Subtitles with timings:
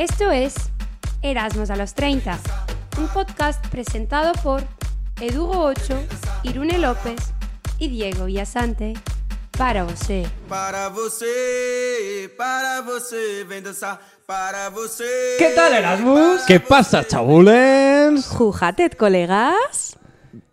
[0.00, 0.54] Esto es
[1.20, 2.38] Erasmus a los 30,
[2.96, 4.62] un podcast presentado por
[5.20, 6.02] Edugo Ocho,
[6.42, 7.20] Irune López
[7.78, 8.94] y Diego Villasante
[9.58, 10.26] para você.
[10.48, 15.36] Para você, para você, vem dançar para você.
[15.38, 16.44] ¿Qué tal, Erasmus?
[16.46, 18.24] ¿Qué pasa, chabulens?
[18.24, 19.98] Jujated, colegas.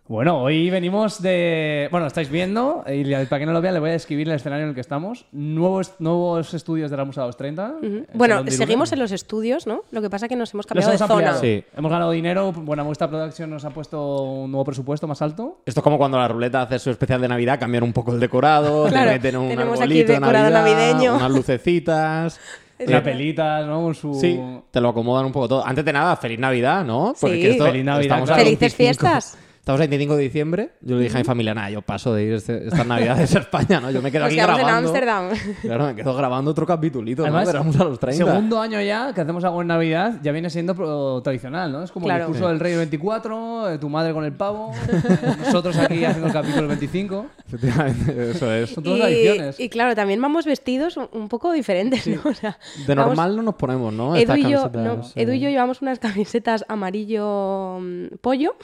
[0.08, 1.86] Bueno, hoy venimos de...
[1.90, 4.62] Bueno, estáis viendo, y para que no lo vean le voy a describir el escenario
[4.64, 5.26] en el que estamos.
[5.32, 7.74] Nuevos, nuevos estudios de la Musa 230.
[7.82, 9.82] el Bueno, de seguimos en los estudios, ¿no?
[9.90, 11.28] Lo que pasa es que nos hemos cambiado de hemos zona.
[11.28, 11.40] ampliado.
[11.42, 11.62] Sí.
[11.76, 15.60] Hemos ganado dinero, Buena Muestra Production nos ha puesto un nuevo presupuesto más alto.
[15.66, 18.18] Esto es como cuando la ruleta hace su especial de Navidad, cambian un poco el
[18.18, 21.16] decorado, Claro, te meten un tenemos aquí arbolito de decorado Navidad, navideño.
[21.16, 22.40] unas lucecitas.
[22.86, 23.92] Una pelita, ¿no?
[23.92, 24.14] Su...
[24.14, 24.40] Sí,
[24.70, 25.66] te lo acomodan un poco todo.
[25.66, 27.12] Antes de nada, feliz Navidad, ¿no?
[27.16, 27.26] Sí.
[27.26, 28.36] Feliz Navidad, claro.
[28.36, 28.76] Felices 25.
[28.76, 29.38] fiestas.
[29.68, 30.70] Estamos a 25 de diciembre.
[30.80, 33.40] Yo le dije a mi familia, nada, yo paso de ir este- estas Navidades a
[33.40, 33.90] España, ¿no?
[33.90, 34.88] Yo me quedo Nos aquí quedamos en grabando.
[34.88, 35.28] Ámsterdam.
[35.60, 37.26] Claro, me quedo grabando otro capitulito, ¿no?
[37.36, 38.24] Además, Éramos a los 30.
[38.24, 41.82] Segundo año ya que hacemos algo en Navidad, ya viene siendo pro- tradicional, ¿no?
[41.82, 42.24] Es como Claro.
[42.24, 46.02] el discurso del rey del 24, eh, tu madre con el pavo, eh, nosotros aquí
[46.02, 47.26] haciendo el capítulo 25.
[47.46, 48.70] Efectivamente, eso es.
[48.70, 49.60] Son todas tradiciones.
[49.60, 52.22] Y, y claro, también vamos vestidos un, poco diferentes, ¿no?
[52.24, 54.16] O sea, De vamos- normal no nos ponemos, ¿no?
[54.16, 58.54] Edu y, yo, no, eh, Edu y yo llevamos unas camisetas amarillo mm, pollo,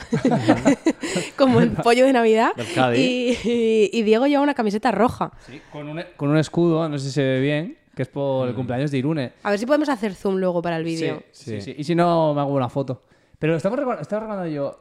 [1.36, 2.52] como el pollo de Navidad,
[2.96, 5.32] y, y- y Diego lleva una camiseta roja.
[5.72, 8.48] Con un, con un escudo, no sé si se ve bien, que es por Mm.
[8.50, 9.32] el cumpleaños de Irune.
[9.42, 11.22] A ver si podemos hacer zoom luego para el vídeo.
[11.32, 11.74] Sí, sí.
[11.76, 13.02] Y si no, me hago una foto.
[13.38, 14.80] Pero estamos recor- estaba recordando yo.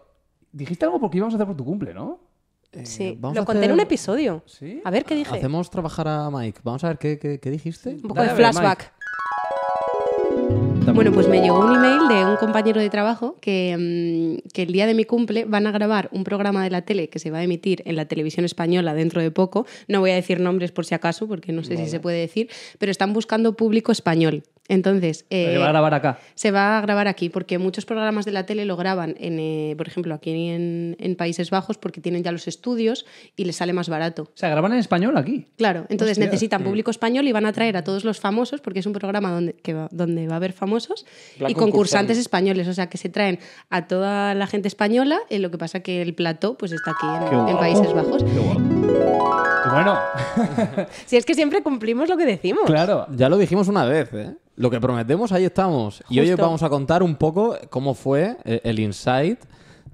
[0.52, 2.19] Dijiste algo porque íbamos a hacer por tu cumple, ¿no?
[2.84, 4.41] Sí, vamos lo a conté en un episodio.
[4.47, 4.81] ¿Sí?
[4.84, 5.36] A ver qué dije.
[5.38, 6.61] Hacemos trabajar a Mike.
[6.64, 7.89] Vamos a ver qué, qué, qué dijiste.
[7.89, 8.78] Un poco Dale, de a
[10.91, 13.75] Bueno, pues me llegó un email de un compañero de trabajo que,
[14.43, 17.09] mm, que el día de mi cumple van a grabar un programa de la tele
[17.09, 19.65] que se va a emitir en la televisión española dentro de poco.
[19.87, 22.49] No voy a decir nombres por si acaso, porque no sé si se puede decir,
[22.79, 24.43] pero están buscando público español.
[24.69, 26.19] Entonces, eh, Se va a grabar acá.
[26.35, 29.73] se va a grabar aquí, porque muchos programas de la tele lo graban, en, eh,
[29.77, 33.05] por ejemplo, aquí en, en Países Bajos, porque tienen ya los estudios
[33.35, 34.23] y les sale más barato.
[34.23, 35.47] O sea, graban en español aquí.
[35.57, 36.25] Claro, entonces Hostia.
[36.27, 39.31] necesitan público español y van a traer a todos los famosos, porque es un programa
[39.31, 40.72] donde, que va, donde va a haber famosos
[41.38, 42.13] Plan y concursantes concursante.
[42.13, 43.39] españoles, o sea que se traen
[43.69, 47.07] a toda la gente española, eh, lo que pasa que el plató pues está aquí
[47.50, 47.57] en.
[47.57, 48.23] Países Bajos.
[48.23, 48.61] Qué guapo.
[49.66, 49.97] Y bueno,
[51.06, 52.63] Si es que siempre cumplimos lo que decimos.
[52.66, 53.07] claro.
[53.16, 54.35] Ya lo dijimos una vez, ¿eh?
[54.56, 56.03] Lo que prometemos, ahí estamos.
[56.09, 59.40] Y hoy vamos a contar un poco cómo fue eh, el insight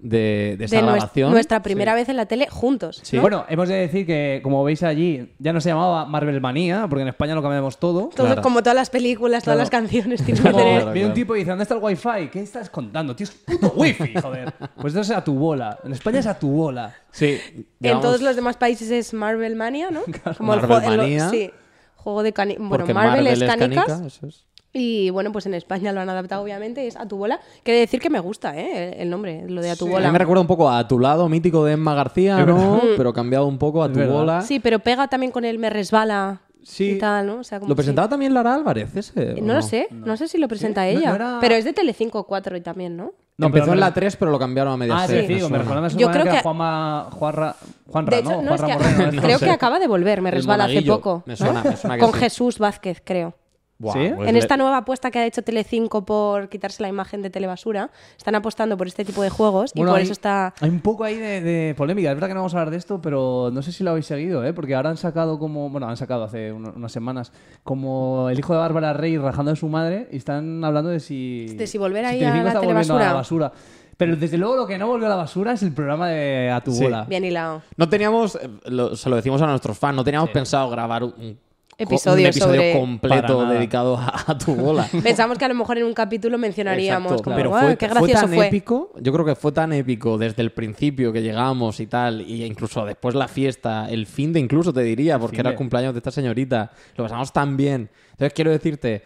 [0.02, 1.32] de, de esa de grabación.
[1.32, 3.00] nuestra primera vez en la tele juntos.
[3.04, 3.18] Sí.
[3.20, 7.02] Bueno, hemos de decir que, como veis allí, ya no se llamaba Marvel Manía, porque
[7.02, 8.10] en España lo cambiamos todo.
[8.16, 8.42] Todo, Claro.
[8.42, 9.60] Como todas las películas, todas Claro.
[9.60, 10.54] las canciones que tener.
[10.54, 12.30] Claro, viene un tipo y dice, ¿dónde está el wifi?
[12.32, 13.16] ¿Qué estás contando?
[13.16, 14.54] Tío, es puto wifi, joder.
[14.82, 15.78] Pues eso es a tu bola.
[15.84, 16.96] En España es a tu bola.
[17.12, 17.38] Sí.
[17.82, 20.02] En todos los demás países es Marvel Mania, ¿no?
[20.38, 21.30] Como el Marvel juego- el- Manía.
[21.30, 21.52] sí,
[21.96, 24.46] juego de cani Bueno, porque Marvel, es canica, eso es.
[24.72, 27.40] Y bueno, pues en España lo han adaptado, obviamente, es a tu bola.
[27.64, 29.02] Quiere decir que me gusta, ¿eh?
[29.02, 30.12] El nombre, lo de a tu A mí bola.
[30.12, 32.80] me recuerda un poco a tu lado mítico de Emma García, ¿no?
[32.96, 34.14] Pero cambiado un poco a Es tu verdad.
[34.14, 34.42] bola.
[34.42, 36.92] Sí, pero pega también con el me resbala Sí.
[36.92, 37.38] y tal, ¿no?
[37.40, 38.12] O sea, como ¿Lo presentaba sí.
[38.12, 39.34] también Lara Álvarez ese?
[39.34, 40.16] o No, lo sé, no.
[40.18, 41.10] sé si lo presenta ella.
[41.10, 43.14] no era- Pero es de Telecinco 4 y también, ¿no?
[43.38, 45.40] No, Empezó pero en la 3, pero lo cambiaron a media Ah, sí, sí, me
[45.40, 45.58] suena.
[45.60, 47.56] recuerda Yo creo que, Juanma, Juanra,
[47.88, 48.42] Juanra, De hecho, ¿no?
[48.42, 51.24] no, es Juanra que Moreno, no creo que acaba de volver, me resbala hace poco.
[51.26, 52.14] Me suena, me suena que Con.
[52.14, 53.34] Jesús Vázquez, creo.
[53.82, 57.92] Pues en esta nueva apuesta que ha hecho Telecinco por quitarse la imagen de Telebasura,
[58.18, 60.54] están apostando por este tipo de juegos Bueno, y por hay- eso está...
[60.60, 62.10] Hay un poco ahí de, de polémica.
[62.10, 64.06] Es verdad que no vamos a hablar de esto, pero no sé si lo habéis
[64.06, 64.52] seguido, ¿eh?
[64.52, 65.70] Porque ahora han sacado como...
[65.70, 67.32] Bueno, han sacado hace un- unas semanas
[67.64, 71.46] como el hijo de Bárbara Rey rajando de su madre y están hablando de si...
[71.56, 73.06] De si volver ahí a la está volviendo telebasura.
[73.06, 73.52] la basura.
[73.96, 76.62] Pero desde luego lo que no volvió a la basura es el programa de A
[76.62, 76.84] tu Sí.
[76.84, 77.06] bola.
[77.06, 77.62] Bien hilado.
[77.78, 81.38] No teníamos, eh, lo- se lo decimos a nuestros fans, no teníamos pensado grabar un-
[81.80, 84.88] Episodio un episodio sobre- completo dedicado a, a tu bola.
[85.04, 87.88] Pensamos que a lo mejor en un capítulo mencionaríamos Exacto, como, pero "Guau, fue, qué
[87.88, 88.48] fue gracioso tan fue.
[88.48, 92.44] épico, yo creo que fue tan épico desde el principio que llegamos y tal, y
[92.44, 96.00] incluso después la fiesta, el fin de incluso te diría, porque era el cumpleaños de
[96.00, 97.90] esta señorita, lo pasamos tan bien.
[98.12, 99.04] Entonces quiero decirte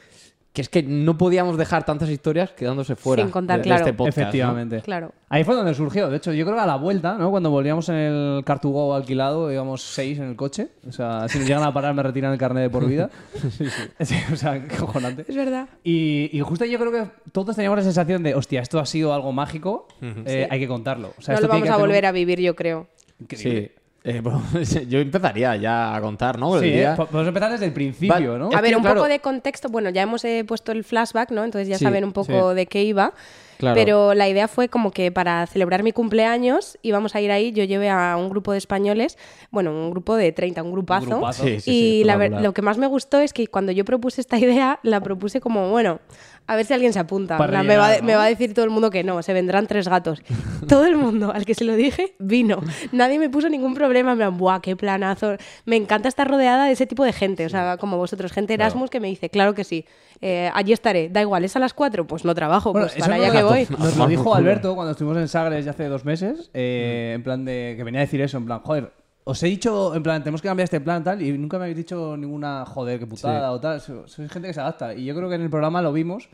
[0.54, 3.82] que es que no podíamos dejar tantas historias quedándose fuera Sin contar, de, de claro.
[3.86, 4.18] este podcast.
[4.18, 4.22] ¿no?
[4.24, 4.82] Efectivamente.
[4.82, 5.12] Claro.
[5.28, 6.10] Ahí fue donde surgió.
[6.12, 7.32] De hecho, yo creo que a la vuelta, ¿no?
[7.32, 10.68] Cuando volvíamos en el Cartugo alquilado, íbamos seis en el coche.
[10.88, 13.10] O sea, si nos llegan a parar, me retiran el carnet de por vida.
[14.00, 15.26] Sí, o sea, qué cojonante.
[15.28, 15.68] Es verdad.
[15.84, 19.14] Y, y justo yo creo que todos teníamos la sensación de, hostia, esto ha sido
[19.14, 21.14] algo mágico, eh, hay que contarlo.
[21.18, 22.88] O sea, no esto lo tiene vamos que a un- volver a vivir, yo creo.
[23.20, 23.72] Increíble.
[23.76, 23.83] Sí.
[24.06, 24.22] Eh,
[24.52, 26.60] pues, yo empezaría ya a contar, ¿no?
[26.60, 26.96] Sí, día- ¿eh?
[26.98, 28.50] Po- podemos empezar desde el principio, Va- ¿no?
[28.54, 29.70] A ver, un claro- poco de contexto.
[29.70, 31.44] Bueno, ya hemos eh, puesto el flashback, ¿no?
[31.44, 32.56] Entonces ya Sí, saben un poco sí.
[32.56, 33.14] de qué iba.
[33.58, 33.76] Claro.
[33.76, 37.52] Pero la idea fue como que para celebrar mi cumpleaños íbamos a ir ahí.
[37.52, 39.18] Yo llevé a un grupo de españoles,
[39.52, 41.06] bueno, un grupo de 30, un grupazo.
[41.08, 41.44] grupazo.
[41.44, 42.44] Sí, sí, y sí, la ver- espectacular.
[42.44, 45.70] lo que más me gustó es que cuando yo propuse esta idea, la propuse como,
[45.70, 46.00] bueno,
[46.46, 47.38] a ver si alguien se apunta.
[47.38, 48.08] Para me, va, a- rellenar, ¿no?
[48.08, 50.22] me va a decir todo el mundo que no, se vendrán tres gatos.
[50.68, 52.60] todo el mundo al que se lo dije vino.
[52.92, 54.16] Nadie me puso ningún problema.
[54.16, 55.38] Plan, ¡buah, qué planazo!
[55.66, 57.46] Me encanta estar rodeada de ese tipo de gente.
[57.46, 59.86] O sea, como vosotros, gente Erasmus que me dice, claro que sí,
[60.24, 61.10] eh, allí estaré.
[61.10, 62.08] Da igual, ¿es a las cuatro?
[62.08, 63.68] Pues no trabajo, Bueno, pues para allá que voy.
[63.78, 64.34] Nos lo dijo.
[64.34, 68.00] Alberto cuando estuvimos en Sagres ya hace dos meses, eh, en plan de que venía
[68.00, 68.92] a decir eso, en plan, joder,
[69.26, 71.78] os he dicho, en plan, tenemos que cambiar este plan tal, y nunca me habéis
[71.78, 73.80] dicho ninguna, joder, qué putada o tal.
[73.82, 74.94] So- Sois gente que se adapta.
[74.94, 76.30] Y yo creo que en el programa lo vimos.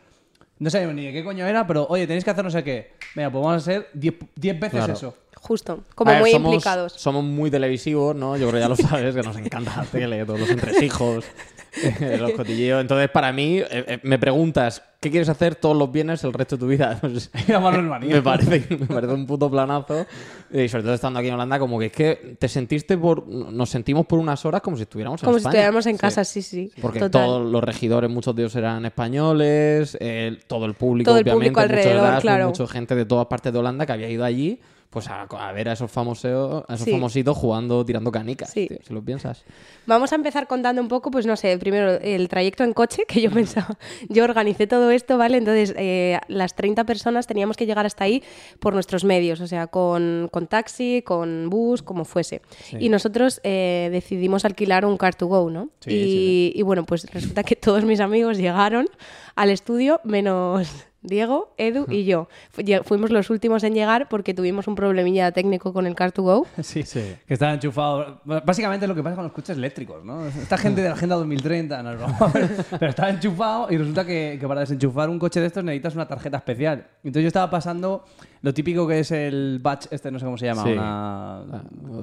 [0.58, 2.92] No sabíamos ni de qué coño era, pero oye, tenéis que hacer no sé qué.
[3.14, 4.92] Venga, pues vamos a hacer 10 10 veces Claro.
[4.92, 5.14] eso.
[5.40, 6.92] Justo, como ver, muy somos, implicados.
[6.92, 8.36] Somos muy televisivos, ¿no?
[8.36, 11.24] Yo creo que ya lo sabes, que nos encanta la tele, todos los entresijos,
[12.18, 12.80] los cotilleos.
[12.80, 16.56] Entonces, para mí, eh, eh, me preguntas, ¿qué quieres hacer todos los viernes el resto
[16.56, 16.98] de tu vida?
[17.10, 17.30] Pues,
[18.00, 20.06] me, parece, me parece un puto planazo.
[20.52, 23.26] Y sobre todo estando aquí en Holanda, como que es que te sentiste por...
[23.26, 25.52] Nos sentimos por unas horas como si estuviéramos en Como si España.
[25.58, 26.70] estuviéramos en casa, sí, sí.
[26.80, 27.24] Porque total.
[27.26, 31.50] todos los regidores, muchos de ellos eran españoles, eh, todo el público, Todo el obviamente,
[31.52, 32.46] público muchos alrededor, Erasmus, claro.
[32.48, 35.68] mucha gente de todas partes de Holanda que había ido allí pues a, a ver
[35.68, 36.90] a esos famosos, a esos Sí.
[36.90, 38.66] famositos jugando, tirando canicas, Sí.
[38.66, 39.44] tío, si lo piensas.
[39.86, 43.20] Vamos a empezar contando un poco, pues no sé, primero el trayecto en coche, que
[43.20, 43.78] yo pensaba,
[44.08, 45.38] yo organicé todo esto, ¿vale?
[45.38, 48.22] Entonces, eh, las 30 personas teníamos que llegar hasta ahí
[48.58, 52.42] por nuestros medios, o sea, con, con taxi, con bus, como fuese.
[52.78, 55.68] Y nosotros eh, decidimos alquilar un car to go, ¿no?
[55.80, 58.88] Sí, y, sí, y bueno, pues resulta que todos mis amigos llegaron
[59.36, 60.68] al estudio, menos
[61.02, 62.28] Diego, Edu y yo.
[62.84, 66.46] Fuimos los últimos en llegar porque tuvimos un problemilla técnico con el car to go.
[66.62, 66.84] Sí,
[67.26, 68.20] que estaba enchufado.
[68.24, 70.26] Básicamente lo que pasa con los coches eléctricos, ¿no?
[70.26, 72.32] Esta gente de la Agenda 2030, no es broma,
[72.78, 76.06] pero estaba enchufado y resulta que, que para desenchufar un coche de estos necesitas una
[76.06, 76.86] tarjeta especial.
[77.02, 78.04] Entonces yo estaba pasando
[78.42, 80.72] lo típico que es el batch, este no sé cómo se llama, Sí.
[80.72, 81.42] una...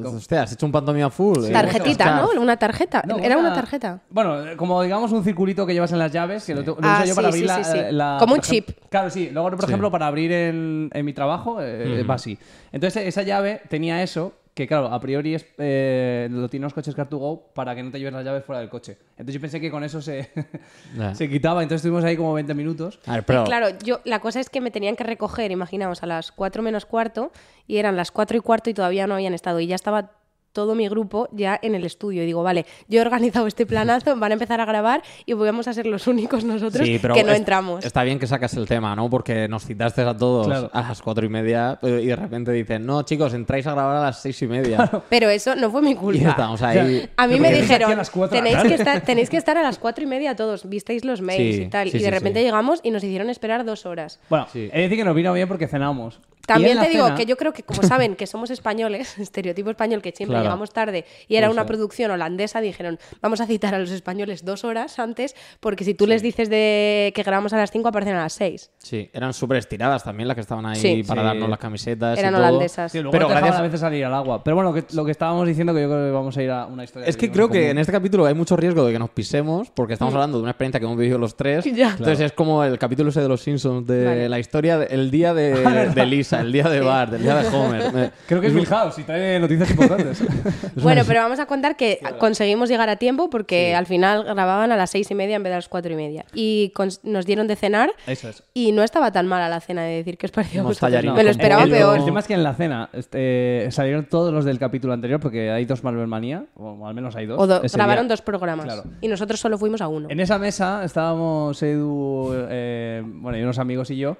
[0.06, 1.46] Hostia, has hecho un pantomima full.
[1.46, 1.52] eh.
[1.52, 2.22] Tarjetita.
[2.22, 2.42] ¿no?
[2.42, 3.02] Una tarjeta.
[3.08, 4.02] No, Era una tarjeta.
[4.10, 7.00] Bueno, como digamos un circulito que llevas en las llaves, que lo, te- lo Ah,
[7.04, 7.78] uso yo para sí, abrir sí, la, sí, sí.
[7.80, 8.90] eh, la- Como un ejemplo- chip.
[8.90, 9.30] Claro, sí.
[9.32, 9.66] Luego, por Sí.
[9.66, 12.38] ejemplo, para abrir en, en mi trabajo, eh, va así.
[12.72, 16.98] Entonces, esa llave tenía eso, que claro, a priori es, eh, lo tienen los coches
[16.98, 18.98] Car2Go para que no te lleves las llaves fuera del coche.
[19.12, 20.32] Entonces yo pensé que con eso se,
[21.14, 23.00] se quitaba, entonces estuvimos ahí como 20 minutos.
[23.06, 23.44] A ver, pero...
[23.44, 26.88] Claro, yo la cosa es que me tenían que recoger, imaginaos, a las 4 menos
[26.88, 27.32] cuarto
[27.68, 30.17] y eran las 4 y cuarto y todavía no habían estado y ya estaba
[30.58, 34.16] todo mi grupo ya en el estudio y digo, vale, yo he organizado este planazo,
[34.18, 37.24] van a empezar a grabar y vamos a ser los únicos nosotros Sí, pero que
[37.24, 37.86] no es- entramos.
[37.86, 39.08] Está bien que sacas el tema, ¿no?
[39.08, 40.72] Porque nos citaste a todos Claro.
[40.74, 43.98] a las cuatro y media eh, y de repente dicen, no, chicos, entráis a grabar
[43.98, 44.90] a las seis y media.
[45.10, 46.30] Pero eso no fue mi y culpa.
[46.32, 47.08] estamos ahí.
[47.16, 47.92] A mí me a dijeron,
[48.32, 48.74] tenéis que, tarde".
[48.76, 51.68] estar, tenéis que estar a las cuatro y media todos, visteis los mails Sí, y
[51.68, 51.92] tal.
[51.92, 52.46] sí, y de sí, repente sí.
[52.46, 54.20] llegamos y nos hicieron esperar dos horas.
[54.28, 54.70] Bueno, Sí.
[54.74, 56.20] he de decir que nos vino bien porque cenamos.
[56.48, 60.02] También te digo cena- que yo creo que como saben que somos españoles, estereotipo español,
[60.02, 60.46] que siempre Claro.
[60.46, 64.64] llegamos tarde y era una producción holandesa, dijeron, vamos a citar a los españoles dos
[64.64, 68.24] horas antes, porque si tú les dices de que grabamos a las cinco, aparecen a
[68.24, 68.72] las seis.
[68.80, 71.04] Sí, eran súper estiradas también las que estaban ahí Sí.
[71.06, 71.28] para Sí.
[71.28, 72.18] darnos las camisetas.
[72.18, 72.44] y Eran todo.
[72.48, 72.92] holandesas.
[72.92, 74.44] Sí, luego Pero gracias- a veces salir al agua.
[74.44, 76.66] Pero bueno, que- lo que estábamos diciendo que yo creo que vamos a ir a
[76.66, 77.08] una historia.
[77.08, 77.72] Es que creo que común.
[77.72, 80.52] en este capítulo hay mucho riesgo de que nos pisemos porque estamos hablando de una
[80.52, 81.66] experiencia que hemos vivido los tres.
[81.78, 81.90] Ya.
[81.92, 84.30] Entonces es como el capítulo ese de los Simpsons de Vale.
[84.30, 85.52] la historia, el día de,
[85.96, 87.94] de Lisa, el día de Bart, el día de Homer.
[87.94, 90.24] Me- Creo que es Milhouse y trae noticias importantes.
[90.76, 94.78] Bueno, pero vamos a contar que conseguimos llegar a tiempo porque al final grababan a
[94.78, 96.26] las seis y media en vez de a las cuatro y media.
[96.34, 96.72] Y
[97.04, 98.44] nos dieron de cenar Eso es.
[98.54, 100.64] y no estaba tan mala la cena de decir que os pareció.
[100.80, 101.74] tallarines Me lo esperaba pollo.
[101.76, 101.98] peor.
[102.00, 105.50] El tema es que en la cena este, salieron todos los del capítulo anterior porque
[105.52, 107.40] hay dos Marvel Manía, o al menos hay dos.
[107.42, 108.10] O do- grabaron día.
[108.14, 108.84] dos programas Claro.
[109.02, 110.08] y nosotros solo fuimos a uno.
[110.10, 114.18] En esa mesa estábamos Edu, eh, bueno, y unos amigos y yo.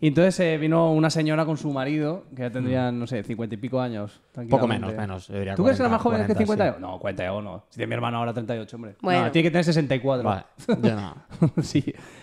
[0.00, 3.56] Y entonces eh, vino una señora con su marido, que ya tendrían, no sé, cincuenta
[3.56, 4.20] y pico años.
[4.48, 5.26] Poco menos, menos.
[5.26, 6.74] yo diría ¿Tú crees que eran 40, más jóvenes que 40, 50?
[6.74, 6.80] sí.
[6.80, 7.64] No, 40 o no.
[7.68, 8.94] Si tiene mi hermano ahora 38, hombre.
[9.02, 9.24] Bueno.
[9.24, 10.22] No, tiene que tener 64.
[10.22, 11.16] Vale, yo no.
[11.62, 11.82] sí.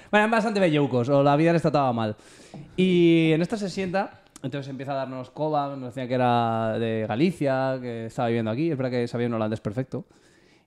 [0.10, 2.16] Bueno, eran bastante bellucos, o la vida les trataba mal.
[2.78, 7.06] Y en esta se sienta, entonces empieza a darnos coba, nos decía que era de
[7.06, 10.06] Galicia, que estaba viviendo aquí, es verdad que sabía un holandés perfecto.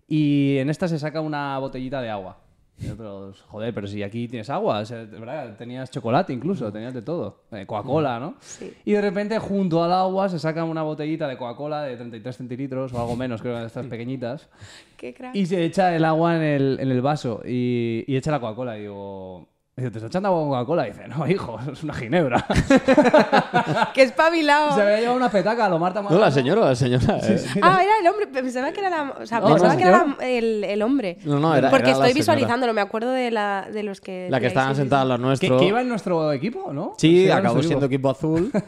[0.06, 2.36] Y en esta se saca una botellita de agua.
[2.80, 6.94] Pero, joder, pero si aquí tienes agua, o sea, de verdad, tenías chocolate incluso, tenías
[6.94, 7.42] de todo.
[7.50, 8.36] Eh, Coca-Cola, ¿no?
[8.84, 12.92] Y de repente, junto al agua, se saca una botellita de Coca-Cola de 33 centilitros
[12.92, 14.48] o algo menos, creo que de estas pequeñitas.
[14.96, 15.34] Qué crack.
[15.34, 18.78] Y se echa el agua en el, en el vaso y, y echa la Coca-Cola.
[18.78, 20.84] Y digo, Dice, ¿te está echando agua con Coca-Cola?
[20.84, 22.44] Dice, no, hijo, es una ginebra.
[23.94, 24.74] ¡Qué espabilado!
[24.74, 27.18] Se había llevado una petaca a lo Marta No, la señora, la señora.
[27.22, 27.44] eh.
[27.62, 28.26] Ah, era el hombre.
[28.26, 31.18] Pensaba que era, la, o sea, No, pensaba no, que era la- el, el hombre.
[31.24, 34.28] No, no, era- Porque era estoy visualizándolo, me acuerdo de, la, de los que.
[34.30, 35.08] La que estaban sí, sí, sentadas sí.
[35.10, 35.60] los Que, nuestros.
[35.62, 36.94] que iba en nuestro equipo, ¿no?
[36.98, 38.50] Sí, acabó siendo equipo azul.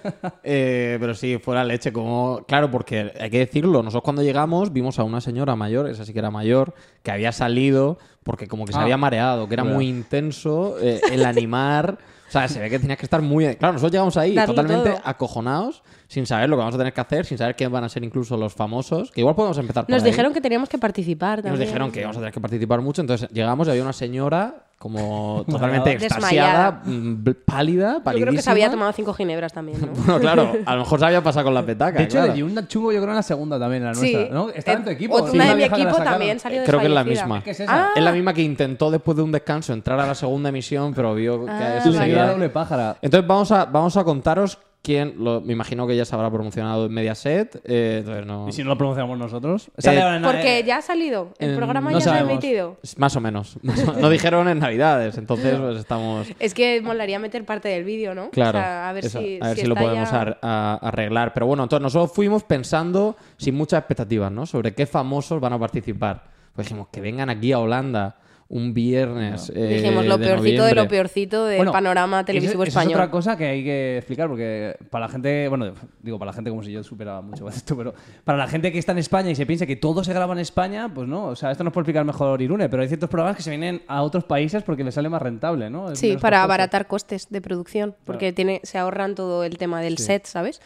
[0.43, 1.93] Eh, pero sí, fuera leche.
[1.93, 2.45] Como...
[2.47, 3.83] Claro, porque hay que decirlo.
[3.83, 7.31] Nosotros cuando llegamos vimos a una señora mayor, esa sí que era mayor, que había
[7.33, 8.83] salido porque como que se Ah.
[8.83, 9.77] había mareado, que era Verdad.
[9.77, 11.99] muy intenso eh, el animar.
[12.29, 13.57] O sea, se ve que tenías que estar muy...
[13.57, 15.01] Claro, nosotros llegamos ahí totalmente todo.
[15.05, 17.89] acojonados, sin saber lo que vamos a tener que hacer, sin saber quiénes van a
[17.89, 20.11] ser incluso los famosos, que igual podemos empezar por Nos ahí.
[20.11, 21.59] dijeron que teníamos que participar Y también.
[21.59, 24.65] nos dijeron que íbamos a tener que participar mucho, entonces llegamos y había una señora
[24.81, 26.69] como totalmente Desmayada.
[26.69, 28.31] extasiada, mm, pálida, Yo palidísima.
[28.31, 29.93] creo que se había tomado cinco ginebras también, ¿no?
[30.07, 31.99] Bueno, claro, a lo mejor se había pasado con la petaca.
[31.99, 32.29] De hecho, claro.
[32.29, 34.13] le dio un chungo, yo creo, en la segunda también, la Sí.
[34.15, 34.49] nuestra, ¿no?
[34.49, 35.17] Estaba en tu Eh, equipo.
[35.17, 37.43] otra Sí, de mi equipo también salió Creo que es la misma.
[37.45, 37.73] ¿Qué es esa?
[37.73, 40.95] Ah, Es la misma que intentó después de un descanso entrar a la segunda emisión,
[40.95, 42.15] pero vio que Ah, eso Sí, vale.
[42.15, 42.97] doble pájara.
[43.03, 46.87] Entonces vamos a, vamos a contaros quién, lo- me imagino que ya se habrá promocionado
[46.87, 48.49] en Mediaset, eh, entonces no...
[48.49, 49.71] ¿Y si no lo pronunciamos nosotros?
[49.83, 51.35] Eh, ahora en- Porque ya ha salido.
[51.39, 52.33] El en- programa no ya se ha sabemos.
[52.33, 52.77] emitido.
[52.97, 53.59] Más o menos.
[53.63, 56.29] No dijeron en Navidades, entonces pues estamos...
[56.39, 58.31] Es que molaría meter parte del vídeo, ¿no?
[58.31, 60.21] Claro, O sea, a ver eso, si, a ver si si lo está podemos ya-
[60.21, 61.35] ar- a- arreglar.
[61.35, 64.47] Pero bueno, entonces nosotros fuimos pensando sin muchas expectativas, ¿no?
[64.47, 66.25] Sobre qué famosos van a participar.
[66.55, 68.17] Pues dijimos que vengan aquí a Holanda
[68.53, 69.51] un viernes.
[69.55, 72.91] eh, Dijimos lo de peorcito de lo peorcito del Bueno, panorama televisivo eso- eso español.
[72.91, 76.33] es otra cosa que hay que explicar porque para la gente, bueno, digo para la
[76.33, 79.31] gente como si yo supiera mucho esto, pero para la gente que está en España
[79.31, 81.73] y se piensa que todo se graba en España, pues no, o sea, esto nos
[81.73, 84.83] puede explicar mejor Irune, pero hay ciertos programas que se vienen a otros países porque
[84.83, 85.93] les sale más rentable, ¿no?
[85.93, 86.43] Es Sí, para costoso.
[86.45, 90.61] abaratar costes de producción, porque tiene, se ahorran todo el tema del set, ¿sabes?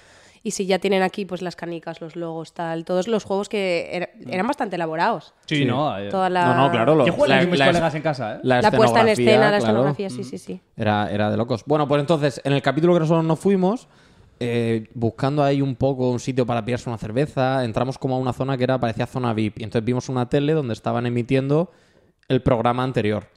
[0.46, 3.88] Y si ya tienen aquí pues las canicas, los logos, tal, todos los juegos que
[3.90, 5.32] era- eran bastante elaborados.
[5.46, 5.98] Sí, no.
[5.98, 6.94] eh, Toda la, No, no, claro.
[6.94, 8.40] Lo, Yo juego la- con mis la- colegas en casa, ¿eh?
[8.42, 9.56] la la puesta en escena, la claro.
[9.64, 10.60] escenografía, sí, sí, sí.
[10.76, 11.64] Era, era de locos.
[11.66, 13.88] Bueno, pues entonces, en el capítulo que nosotros nos fuimos,
[14.38, 18.34] eh, buscando ahí un poco un sitio para pillarse una cerveza, entramos como a una
[18.34, 19.60] zona que era parecía zona VIP.
[19.60, 21.70] Y entonces vimos una tele donde estaban emitiendo
[22.28, 23.28] el programa anterior.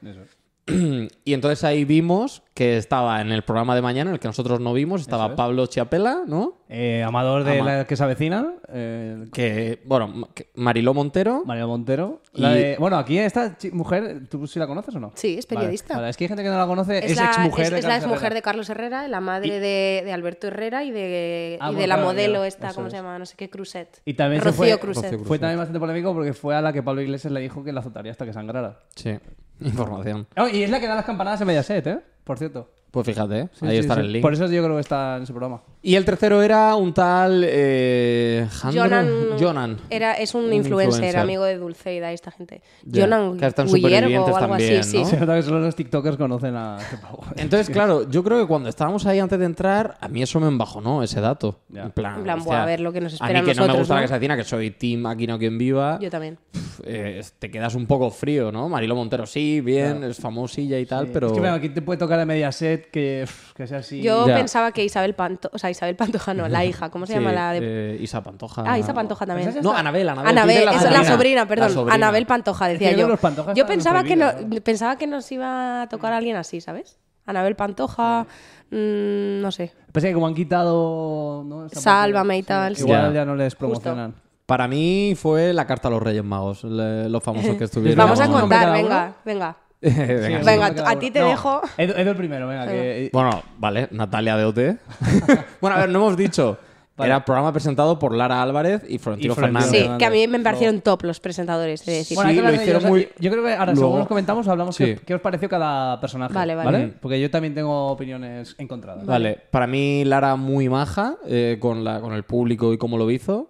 [1.24, 4.60] Y entonces ahí vimos que estaba en el programa de mañana, en el que nosotros
[4.60, 5.32] no vimos, estaba es.
[5.34, 6.54] Pablo Chiapela, ¿no?
[6.68, 11.42] Eh, amador de Ama- la que se avecina, eh, Que, bueno, que- Mariló Montero.
[11.46, 12.20] María Montero.
[12.34, 15.12] Y- La de- bueno, aquí esta mujer, ¿tú sí la conoces o no?
[15.14, 15.96] Sí, es periodista.
[15.96, 17.78] vale, Es que hay gente que no la conoce, es, Es, la, exmujer es- de
[17.78, 18.34] es la Carlos exmujer Herrera.
[18.34, 21.86] de Carlos Herrera, la madre de, de Alberto Herrera y de, Ah, y de bueno,
[21.88, 22.92] la claro, modelo esta, eso ¿cómo es.
[22.92, 23.18] se llama?
[23.18, 24.00] No sé qué, Cruzet.
[24.04, 25.12] Y también se Rocío fue, Cruzet.
[25.12, 27.72] Rocío fue también bastante polémico porque fue a la que Pablo Iglesias le dijo que
[27.72, 28.80] la azotaría hasta que sangrara.
[28.96, 29.16] Sí,
[29.60, 30.26] información.
[30.36, 31.98] Oh, y es la que da las campanadas en Mediaset, ¿eh?
[32.24, 32.70] Por cierto.
[32.90, 33.48] Pues fíjate, ¿eh?
[33.52, 34.00] Sí, ahí sí, está sí.
[34.00, 34.22] el link.
[34.22, 35.60] Por eso yo creo que está en ese programa.
[35.82, 39.76] Y el tercero era un tal eh, Jonan, Jonan.
[39.90, 41.20] Era, es un, Un influencer, influencer.
[41.20, 42.62] amigo de Dulceida y esta gente.
[42.90, 45.04] Jonan que están Guillermo o algo también, así, ¿no?
[45.04, 45.10] sí.
[45.10, 47.20] Se nota que solo los TikTokers conocen a este pavo.
[47.36, 50.48] Entonces, claro, yo creo que cuando estábamos ahí antes de entrar, a mí eso me
[50.48, 51.60] embajonó, ese dato.
[51.74, 53.54] En plan, En plan, buah, a ver lo que nos A espera mí a que
[53.54, 54.04] no me nosotros, gusta la ¿no?
[54.04, 56.38] que se avecina, que soy team Aquí no quien viva, Yo también.
[56.84, 58.68] Eh, te quedas un poco frío, ¿no?
[58.68, 61.28] Marilo Montero sí, bien, es famosilla y tal, pero...
[61.28, 64.00] Es que bueno, aquí te puede tocar de Mediaset que, que sea así.
[64.02, 64.36] Yo Ya.
[64.36, 67.32] pensaba que Isabel Pantoja, o sea, Isabel Pantoja no, la hija, ¿cómo se Sí, llama
[67.32, 67.60] la de...
[67.62, 68.64] eh, Isa Pantoja.
[68.66, 69.48] Ah, Isa Pantoja también.
[69.48, 70.30] Esa No, Anabel, Anabel.
[70.30, 71.68] Anabel, tú dices eso, la sobrina, perdón.
[71.68, 71.94] La sobrina.
[71.94, 73.08] Anabel Pantoja, decía Es yo.
[73.54, 74.30] Yo pensaba que, no,
[74.64, 76.98] pensaba que nos iba a tocar alguien así, ¿sabes?
[77.26, 78.26] Anabel Pantoja,
[78.70, 79.72] mm, no sé.
[79.92, 81.42] Pensé que como han quitado.
[81.44, 81.68] ¿no?
[81.68, 82.78] Sálvame y tal.
[82.78, 83.20] Igual Ya.
[83.20, 84.14] ya no les promocionan.
[84.48, 87.98] Para mí fue la carta a los Reyes Magos, le- los famosos que estuvieron.
[87.98, 89.56] Vamos a ¿Nombre contar, venga, venga.
[89.56, 89.56] Venga.
[89.80, 91.60] Sí, Venga, a ti te No, dejo.
[91.76, 92.66] Edu, Edu el primero, venga.
[92.66, 94.58] Que, Bueno, vale, Natalia de OT.
[95.60, 96.56] bueno, a ver, no hemos dicho.
[96.96, 97.10] Vale.
[97.10, 99.88] Era programa presentado por Lara Álvarez y Florentino Y Florentino Fernández.
[99.92, 100.44] Sí, que a mí me No.
[100.44, 102.16] parecieron top los presentadores, he de decir.
[102.16, 102.90] Bueno, hay lo de hicieron ellos.
[102.90, 104.84] muy- Yo creo que ahora, Luego- según nos comentamos, hablamos Sí.
[104.84, 106.34] qué, qué os pareció cada personaje.
[106.34, 106.94] Vale, vale.
[107.00, 109.06] Porque yo también tengo opiniones encontradas.
[109.06, 113.08] Vale, para mí Lara muy maja eh, con, la, con el público y cómo lo
[113.12, 113.48] hizo.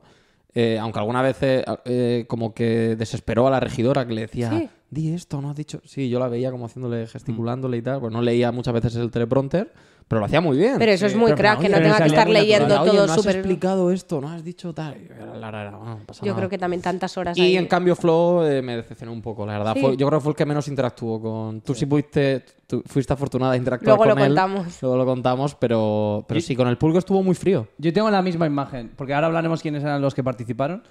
[0.61, 4.69] Eh, aunque alguna vez eh, eh, como que desesperó a la regidora que le decía.
[4.91, 5.81] Di esto, no has dicho.
[5.85, 8.01] Sí, yo la veía como haciéndole, gesticulándole y tal.
[8.01, 9.73] Pues no leía muchas veces el teleprompter,
[10.09, 10.77] pero lo hacía muy bien.
[10.79, 13.27] Pero eso es muy Pero, crack, que no tenga que estar leyendo todo no has
[13.27, 14.97] explicado esto, no has dicho tal.
[14.99, 16.37] Yo nada.
[16.37, 17.57] creo que también tantas horas Y ahí.
[17.57, 19.75] en cambio Flo eh, me decepcionó un poco, la verdad.
[19.75, 19.81] Sí.
[19.81, 21.61] Fue- yo creo que fue el que menos interactuó con...
[21.61, 24.29] Tú sí fuiste, tú fuiste afortunada de interactuar Luego lo con él.
[24.31, 24.83] contamos.
[24.83, 27.69] Luego lo contamos, pero, pero Y- sí, con el público estuvo muy frío.
[27.77, 30.83] Yo tengo la misma imagen, porque ahora hablaremos quiénes eran los que participaron,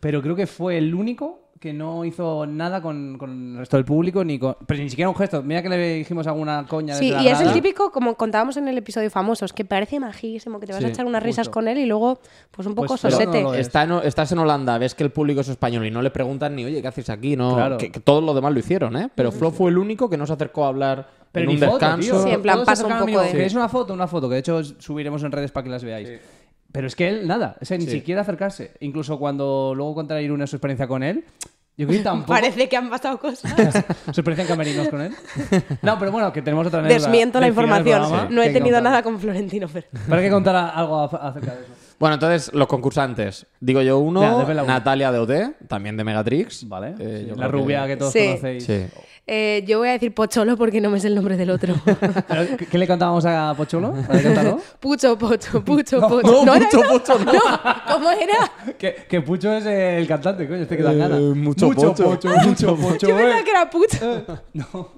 [0.00, 3.84] pero creo que fue el único que no hizo nada con, con el resto del
[3.86, 5.42] público, ni con, pero ni siquiera un gesto.
[5.42, 7.54] Mira que le dijimos alguna coña Sí, desde la y es el grada.
[7.54, 10.88] típico, como contábamos en el episodio famosos, que parece majísimo, que te vas Sí, a
[10.90, 11.52] echar unas risas justo.
[11.54, 12.18] con él y luego,
[12.50, 13.42] pues un poco Pues, sosete.
[13.42, 13.60] no es.
[13.60, 16.54] Está en- estás en Holanda, ves que el público es español y no le preguntan
[16.54, 17.34] ni, oye, ¿qué haces aquí?
[17.36, 17.78] No, Claro.
[17.78, 19.08] que, que todos los demás lo hicieron, ¿eh?
[19.14, 21.72] Pero Flo fue el único que no se acercó a hablar Pero en un foto,
[21.78, 22.10] descanso.
[22.12, 22.22] tío.
[22.24, 24.40] Sí, en plan, pasa un poco de- que es una foto, una foto, que de
[24.40, 26.10] hecho subiremos en redes para que las veáis.
[26.74, 27.92] Pero es que él, nada, o sea, ni Sí.
[27.92, 28.72] siquiera acercarse.
[28.80, 31.24] Incluso cuando luego contará Irune su experiencia con él,
[31.76, 32.32] yo creo que tampoco...
[32.32, 33.52] Parece que han pasado cosas.
[34.12, 35.14] Su experiencia en camerinos con él.
[35.82, 38.34] No, pero bueno, que tenemos otra anécdota Desmiento la información.
[38.34, 39.86] No he tenido nada con Florentino Fer.
[40.10, 41.72] Hay que contar a- algo acerca de eso.
[41.98, 43.46] Bueno, entonces, los concursantes.
[43.60, 44.72] Digo yo uno, Ya, desvela uno.
[44.72, 46.68] Natalia de OT, también de Megatrix.
[46.68, 46.94] Vale.
[46.98, 48.26] Eh, Sí, yo la creo rubia que, que- todos Sí.
[48.26, 48.64] conocéis.
[48.64, 48.86] Sí.
[49.26, 51.74] Eh, yo voy a decir Pocholo porque no me sé el nombre del otro.
[52.28, 53.94] Pero, ¿qué, qué le cantábamos a Pocholo?
[54.06, 54.60] Cántalo.
[54.80, 56.30] Pucho, Pocho, Pucho, Pocho.
[56.30, 56.92] no, ¿No era Pucho, eso?
[56.92, 57.32] Pocho, no.
[57.90, 58.74] ¿Cómo era?
[58.76, 61.20] que, que Pucho es el cantante, coño, este que dan Eh, ganas.
[61.20, 61.94] mucho Pocho.
[62.04, 63.06] Pocho, mucho Pocho.
[63.08, 63.22] Yo eh.
[63.22, 64.24] pensaba que era Pucho.
[64.52, 64.90] No.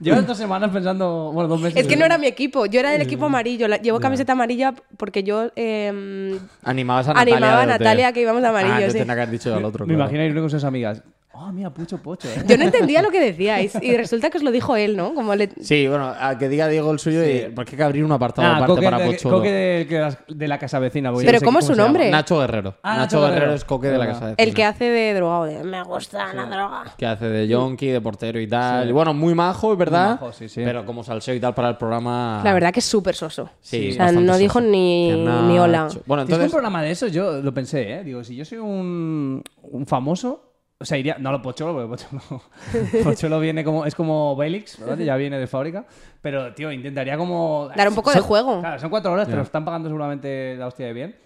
[0.00, 1.80] Llevas dos semanas pensando, bueno, dos meses.
[1.80, 2.66] Es que no era mi equipo.
[2.66, 3.02] Yo era del Mm.
[3.02, 3.66] equipo amarillo.
[3.68, 7.36] La- Llevo camiseta amarilla porque yo eh, Animabas a Natalia.
[7.36, 7.66] animaba a.
[7.66, 8.74] Natalia que íbamos de amarillo.
[8.86, 8.98] Ah, sí.
[9.04, 9.86] que haber dicho al otro.
[9.86, 10.04] Me claro.
[10.10, 11.02] imagino Irene con sus amigas.
[11.40, 12.42] Oh, mira, Pucho Pocho, eh.
[12.46, 15.14] Yo no entendía lo que decíais y resulta que os lo dijo él, ¿no?
[15.14, 15.48] Como le...
[15.60, 18.48] Sí, bueno, a que diga Diego el suyo y porque hay que abrir un apartado
[18.48, 19.36] Ah, aparte Coque, para Pocholo.
[19.36, 21.12] Coque de, que las- de la casa vecina.
[21.14, 22.10] Pero ¿cómo es su nombre?
[22.10, 22.74] Nacho Guerrero.
[22.82, 23.34] Ah, Nacho, Nacho Guerrero.
[23.36, 23.54] Guerrero.
[23.54, 24.54] es Coque de la casa de El Vecina.
[24.56, 26.84] que hace de drogado, de me gusta la droga.
[26.98, 28.88] que hace de yonki, de portero y tal.
[28.88, 30.06] Y bueno, muy majo, es verdad.
[30.06, 30.62] Muy majo, sí, sí.
[30.64, 32.40] Pero como salseo y tal para el programa.
[32.42, 33.48] La verdad que es súper soso.
[33.60, 35.88] Sí, o sea, no dijo ni, ni hola.
[35.88, 36.50] Bueno, Si es que un entonces.
[36.50, 38.04] programa de eso, yo lo pensé, ¿eh?
[38.04, 40.47] Digo, si yo soy un, un famoso,
[40.80, 41.16] o sea, iría.
[41.18, 42.42] No lo Pocholo, porque Pocholo,
[43.04, 43.84] Pocholo viene como.
[43.86, 44.98] Es como Bélix, ¿verdad?
[44.98, 45.84] Ya viene de fábrica.
[46.22, 47.68] Pero, tío, intentaría como.
[47.76, 48.60] Dar un poco de Son- juego.
[48.60, 49.32] Claro, son cuatro horas, Ya.
[49.32, 51.16] pero están pagando seguramente la hostia de bien.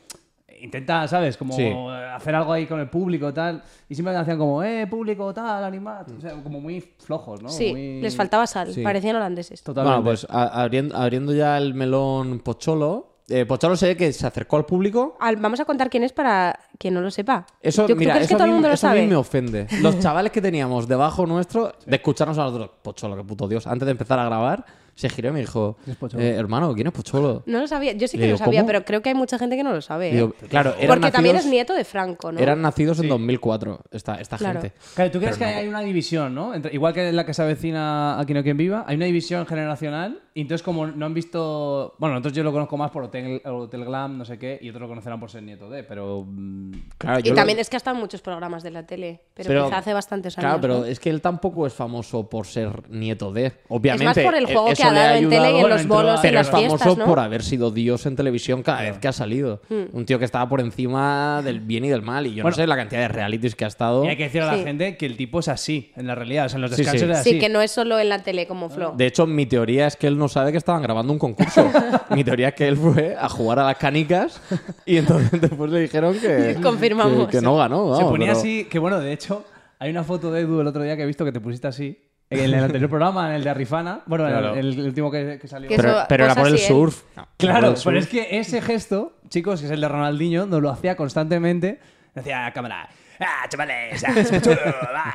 [0.61, 1.37] Intenta, ¿sabes?
[1.37, 1.69] Como Sí.
[2.15, 3.63] hacer algo ahí con el público y tal.
[3.89, 6.09] Y siempre me hacían como, eh, público, tal, animad.
[6.17, 7.49] O sea, como muy flojos, ¿no?
[7.49, 8.73] Sí, Muy- les faltaba sal.
[8.73, 8.81] Sí.
[8.81, 9.61] Parecían holandeses.
[9.63, 9.97] Totalmente.
[9.97, 13.12] Bueno, pues abriendo, abriendo ya el melón Pocholo.
[13.41, 15.17] Eh, Pocholo se ve que se acercó al público.
[15.21, 17.47] Al- vamos a contar quién es para quien no lo sepa.
[17.61, 18.91] Eso, ¿Tú, tú mira, crees eso, que todo a el mí, mundo lo eso a
[18.93, 19.09] mí sabe?
[19.09, 19.67] me ofende.
[19.81, 23.87] Los chavales que teníamos debajo nuestro, de escucharnos a nosotros, Pocholo, qué puto Dios, antes
[23.87, 26.23] de empezar a grabar, se giró y me dijo, ¿Quién es Pocholo?
[26.23, 27.43] eh, hermano, ¿quién es Pocholo?
[27.47, 27.93] No lo sabía.
[27.93, 28.67] Yo sí que lo sabía, ¿cómo?
[28.69, 30.11] pero creo que hay mucha gente que no lo sabe.
[30.11, 30.15] ¿eh?
[30.15, 32.39] Digo, claro, eran Porque también es nieto de Franco, ¿no?
[32.41, 34.61] Eran nacidos en 2004, esta, esta Claro.
[34.61, 34.77] gente.
[34.95, 36.55] Claro, ¿tú crees que hay una división, no?
[36.55, 39.47] Entre- igual que en la que se avecina Aquí no quien viva, hay una división
[39.47, 41.95] generacional y entonces como no han visto...
[41.99, 44.83] Bueno, entonces yo lo conozco más por Hotel, Hotel Glam, no sé qué, y otros
[44.83, 46.25] lo conocerán por ser nieto de, pero...
[46.27, 48.87] mm, Claro, Y yo lo- también es que ha estado en muchos programas de la
[48.87, 50.47] tele, pero, quizá hace bastantes años.
[50.49, 50.85] Claro, pero ¿no?
[50.87, 53.53] es que él tampoco es famoso por ser nieto de.
[53.69, 54.21] Obviamente.
[54.21, 56.21] Es más por el eh, juego que ha dado en tele y en los bolos
[56.21, 57.05] y Pero es las fiestas, famoso ¿no?
[57.07, 59.61] por haber sido Dios en televisión cada vez que ha salido.
[59.69, 59.85] Hmm.
[59.97, 62.27] Un tío que estaba por encima del bien y del mal.
[62.27, 62.57] Y yo Bueno.
[62.57, 64.05] no sé la cantidad de realities que ha estado.
[64.05, 64.57] Y hay que decir a Sí.
[64.59, 66.77] la gente que el tipo es así, en la realidad, o sea, en los Sí,
[66.79, 67.13] descansos sí.
[67.13, 67.31] es así.
[67.31, 68.95] Sí, que no es solo en la tele como Flo.
[68.97, 71.71] De hecho, mi teoría es que él no sabe que estaban grabando un concurso.
[72.11, 74.41] mi teoría es que él fue a jugar a las canicas
[74.87, 77.27] y entonces después le dijeron que, Confirmamos.
[77.27, 77.95] que, que no ganó.
[77.97, 79.45] Se vamos, ponía pero- así, que bueno, de hecho,
[79.79, 81.99] hay una foto de Edu el otro día que he visto que te pusiste así.
[82.33, 84.01] En el anterior programa, en el de Arifana.
[84.07, 84.55] Bueno, en el- Claro.
[84.57, 85.69] el, el último que, que salió.
[85.69, 86.59] Que Pero, eso pero era por el él.
[86.61, 87.03] surf.
[87.17, 89.89] No, era por Claro, el pero es que ese gesto, chicos, que es el de
[89.89, 91.81] Ronaldinho, nos lo hacía constantemente.
[92.15, 92.89] Decía a cámara,
[93.21, 94.05] ¡ah, chavales!
[94.05, 94.57] ¡ah, chulo,
[94.95, 95.13] ah".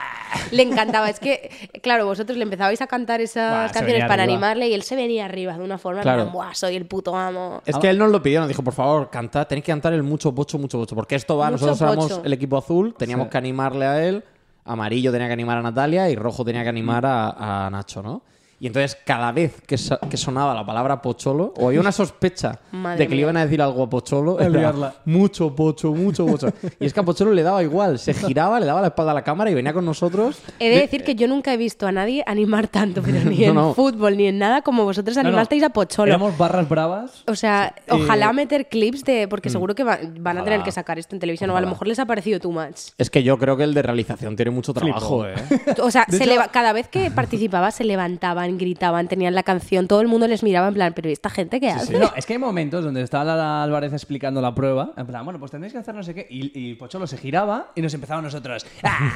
[0.52, 1.10] Le encantaba.
[1.10, 4.34] Es que, claro, vosotros le empezabais a cantar esas Buah, canciones para arriba.
[4.36, 6.24] animarle y él se venía arriba de una forma Claro.
[6.24, 7.62] plan, Buah, soy el puto amo.
[7.66, 10.02] Es que él nos lo pidió, nos dijo, por favor, cantad, tenéis que cantar el
[10.04, 10.96] mucho pocho, mucho pocho.
[10.96, 12.22] Porque esto va, Mucho nosotros éramos pocho.
[12.26, 13.32] el equipo azul, teníamos Sí.
[13.32, 14.24] que animarle a él,
[14.68, 18.22] amarillo tenía que animar a Natalia y rojo tenía que animar a, a Nacho, ¿no?
[18.60, 22.60] Y entonces, cada vez que, so- que sonaba la palabra pocholo, o había una sospecha
[22.98, 24.74] de que le iban a decir algo a pocholo, era
[25.06, 26.48] mucho pocho, mucho pocho.
[26.80, 29.16] y es que a pocholo le daba igual, se giraba, le daba la espalda a
[29.16, 30.40] la cámara y venía con nosotros.
[30.60, 33.46] He de decir que yo nunca he visto a nadie animar tanto, pero ni No,
[33.46, 33.74] en no.
[33.76, 36.08] fútbol ni en nada como vosotros No, no, animasteis a Pocholo.
[36.10, 37.24] Éramos barras bravas.
[37.28, 39.28] O sea, Eh, ojalá meter clips de.
[39.28, 41.68] Porque seguro que va- van a tener que sacar esto en televisión, o a lo
[41.68, 42.92] mejor les ha parecido too much.
[42.98, 45.36] Es que yo creo que el de realización tiene mucho trabajo, ¿eh?
[45.82, 50.02] O sea, se hecho- cada vez que participaba se levantaban, gritaban, tenían la canción, todo
[50.02, 51.98] el mundo les miraba en plan, pero ¿y esta gente qué hace?
[51.98, 55.40] No, es que hay momentos donde estaba Lara Álvarez explicando la prueba, en plan, bueno,
[55.40, 58.22] pues tendréis que hacer no sé qué, y, y Pocholo se giraba y nos empezaba
[58.22, 59.12] nosotros, ¡Ah,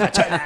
[0.00, 0.42] Pochola!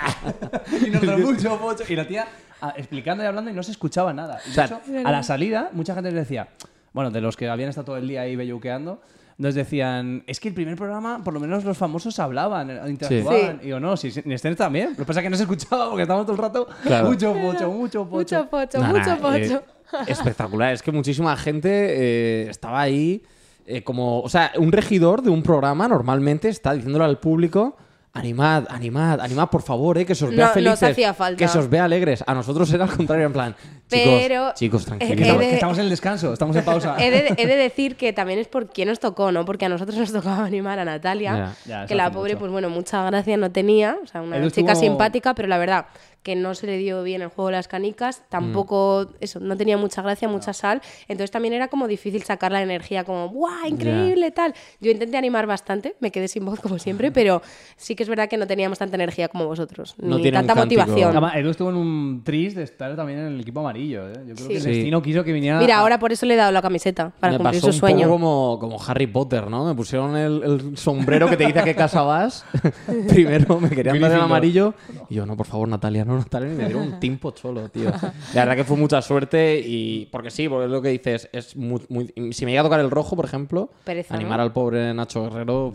[0.87, 2.27] y nosotros mucho, Pocho, y la tía
[2.61, 4.39] ah, explicando y hablando y no se escuchaba nada.
[4.47, 6.49] Y de sea, hecho, a la salida, mucha gente les decía,
[6.93, 9.03] bueno, de los que habían estado todo el día ahí belluqueando,
[9.39, 13.61] nos decían, es que el primer programa, por lo menos los famosos hablaban, eh, interactuaban.
[13.63, 14.91] Y yo, no, si en también.
[14.91, 17.09] Lo que pasa es que no se escuchaba porque estábamos todo el rato, Claro.
[17.09, 18.37] mucho pocho, mucho pocho.
[18.39, 19.63] Mucho pocho, Nah, mucho nah, pocho.
[19.99, 20.73] eh, espectacular.
[20.73, 23.23] Es que muchísima gente eh, estaba ahí
[23.67, 24.21] eh, como...
[24.21, 27.77] O sea, un regidor de un programa normalmente está diciéndole al público
[28.13, 30.81] animad, animad, animad, por favor, eh, que se os vea No- felices.
[30.83, 31.37] nos hacía falta.
[31.37, 32.23] Que se os vea alegres.
[32.27, 33.57] A nosotros era al contrario, en plan,
[33.91, 35.21] Pero, chicos, tranquilos.
[35.43, 36.97] Estamos, de- en el descanso, estamos en pausa.
[36.99, 39.45] He de, he de decir que también es por quién nos tocó, ¿no?
[39.45, 42.41] Porque a nosotros nos tocaba animar a Natalia, Ya, que la pobre, mucho.
[42.41, 45.59] pues bueno, mucha gracia no tenía, o sea, una Edu chica estuvo- simpática, pero la
[45.59, 45.87] verdad
[46.23, 49.77] que no se le dio bien el juego de las canicas, tampoco, eso, no tenía
[49.77, 54.31] mucha gracia, mucha sal, entonces también era como difícil sacar la energía, como, ¡guau, increíble,
[54.31, 54.55] tal!
[54.81, 57.43] Yo intenté animar bastante, me quedé sin voz como siempre, pero
[57.77, 61.11] sí que es verdad que no teníamos tanta energía como vosotros, No ni tanta motivación.
[61.11, 63.74] Además, Edu estuvo en un tris de estar también en el equipo amarillo.
[63.83, 64.13] ¿Eh?
[64.29, 64.49] Yo creo Sí.
[64.49, 64.69] que el Sí.
[64.71, 65.59] destino quiso que viniera.
[65.59, 67.81] Mira, ahora por eso le he dado la camiseta, para me cumplir pasó su un
[67.81, 68.07] sueño.
[68.09, 69.65] poco como, como Harry Potter, ¿no?
[69.67, 72.45] Me pusieron el, el sombrero que te dice a qué casa vas.
[73.09, 74.21] Primero me querían dar el Gryffindor.
[74.25, 74.75] amarillo.
[75.09, 76.53] Y yo, no, por favor, Natalia, no, Natalia.
[76.53, 77.91] Y me dieron un timpo cholo, tío.
[78.35, 80.07] La verdad que fue mucha suerte y...
[80.13, 81.29] Porque sí, porque es lo que dices.
[81.33, 84.45] Es muy, muy- Si me llega a tocar el rojo, por ejemplo, Pereza, animar ¿no?
[84.45, 85.73] al pobre Nacho Guerrero...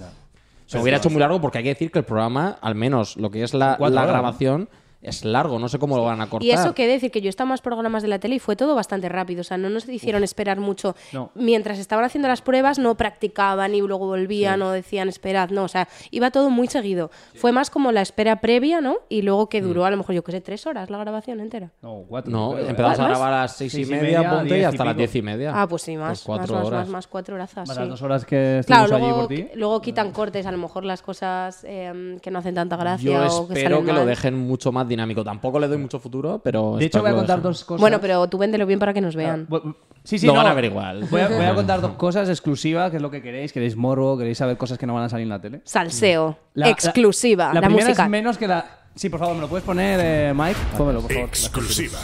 [0.65, 3.31] Se hubiera hecho muy largo porque hay que decir que el programa, al menos lo
[3.31, 4.19] que es la, Cuatro la horas, ¿no?
[4.21, 4.69] grabación,
[5.01, 5.59] es largo.
[5.59, 6.45] No sé cómo lo van a cortar.
[6.45, 8.55] Y eso que decir que yo estaba en más programas de la tele y fue
[8.55, 9.41] todo bastante rápido.
[9.41, 10.95] O sea, no nos hicieron esperar mucho.
[11.13, 11.31] No.
[11.35, 15.49] Mientras estaban haciendo las pruebas, no practicaban y luego volvían o decían esperad.
[15.49, 17.11] No, o sea, iba todo muy seguido.
[17.35, 18.97] Fue más como la espera previa, ¿no?
[19.09, 21.71] Y luego que duró a lo mejor, yo qué sé, tres horas la grabación entera.
[21.81, 22.31] No, cuatro.
[22.31, 22.65] No, ¿eh?
[22.69, 24.97] empezamos a grabar a las seis, Seis y y media, media, ponte, y hasta las
[24.97, 25.51] diez y media.
[25.55, 26.09] Ah, pues sí, más.
[26.09, 26.79] Pues cuatro más, horas.
[26.81, 27.55] más, más, cuatro horas.
[27.55, 27.75] Más sí.
[27.75, 29.47] las dos horas que Claro, estuvimos allí luego, por ti.
[29.55, 33.37] luego quitan cortes, a lo mejor las cosas eh, que no hacen tanta gracia Yo
[33.37, 35.23] o que espero salen que lo dejen mucho más dinámico.
[35.23, 36.75] Tampoco le doy mucho futuro, pero.
[36.77, 37.79] De hecho, voy a contar dos cosas.
[37.79, 39.47] Bueno, pero tú véndelo bien para que nos vean.
[39.47, 40.39] Bu- Sí, sí, Lo no.
[40.39, 41.03] van a ver igual.
[41.11, 43.51] Voy a, voy a contar dos cosas exclusivas, que es lo que queréis.
[43.53, 45.61] Queréis morbo, queréis saber cosas que no van a salir en la tele.
[45.65, 48.03] Salseo, La- la- exclusiva, la, primera música.
[48.05, 48.65] es menos que la.
[48.95, 50.57] Sí, por favor, ¿me lo puedes poner, eh, Mike?
[50.77, 51.27] Pónmelo, por favor.
[51.29, 51.99] Exclusiva.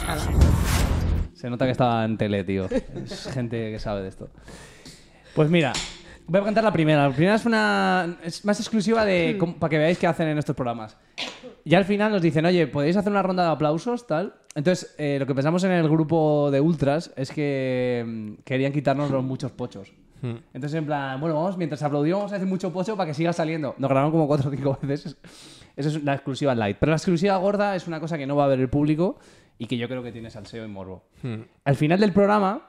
[1.34, 2.66] Se nota que estaba en tele, tío.
[3.04, 4.28] Es gente que sabe de esto.
[5.34, 5.72] Pues mira,
[6.26, 7.08] voy a contar la primera.
[7.08, 8.18] La primera es una.
[8.22, 9.38] Es más exclusiva de.
[9.58, 10.96] para que veáis qué hacen en estos programas.
[11.64, 14.06] Y al final nos dicen, oye, ¿podéis hacer una ronda de aplausos?
[14.06, 14.34] Tal.
[14.54, 19.10] Entonces, eh, lo que pensamos en el grupo de Ultras es que mm, querían quitarnos
[19.10, 19.92] los muchos pochos.
[20.22, 23.32] Entonces, en plan, bueno, vamos, mientras aplaudimos, vamos a hacer mucho pocho para que siga
[23.32, 23.74] saliendo.
[23.78, 25.16] Nos grabaron como cuatro o cinco veces.
[25.76, 26.78] Eso es la exclusiva light.
[26.80, 29.18] Pero la exclusiva gorda es una cosa que no va a ver el público
[29.58, 31.04] y que yo creo que tiene salseo y morbo.
[31.64, 32.62] Al final del programa,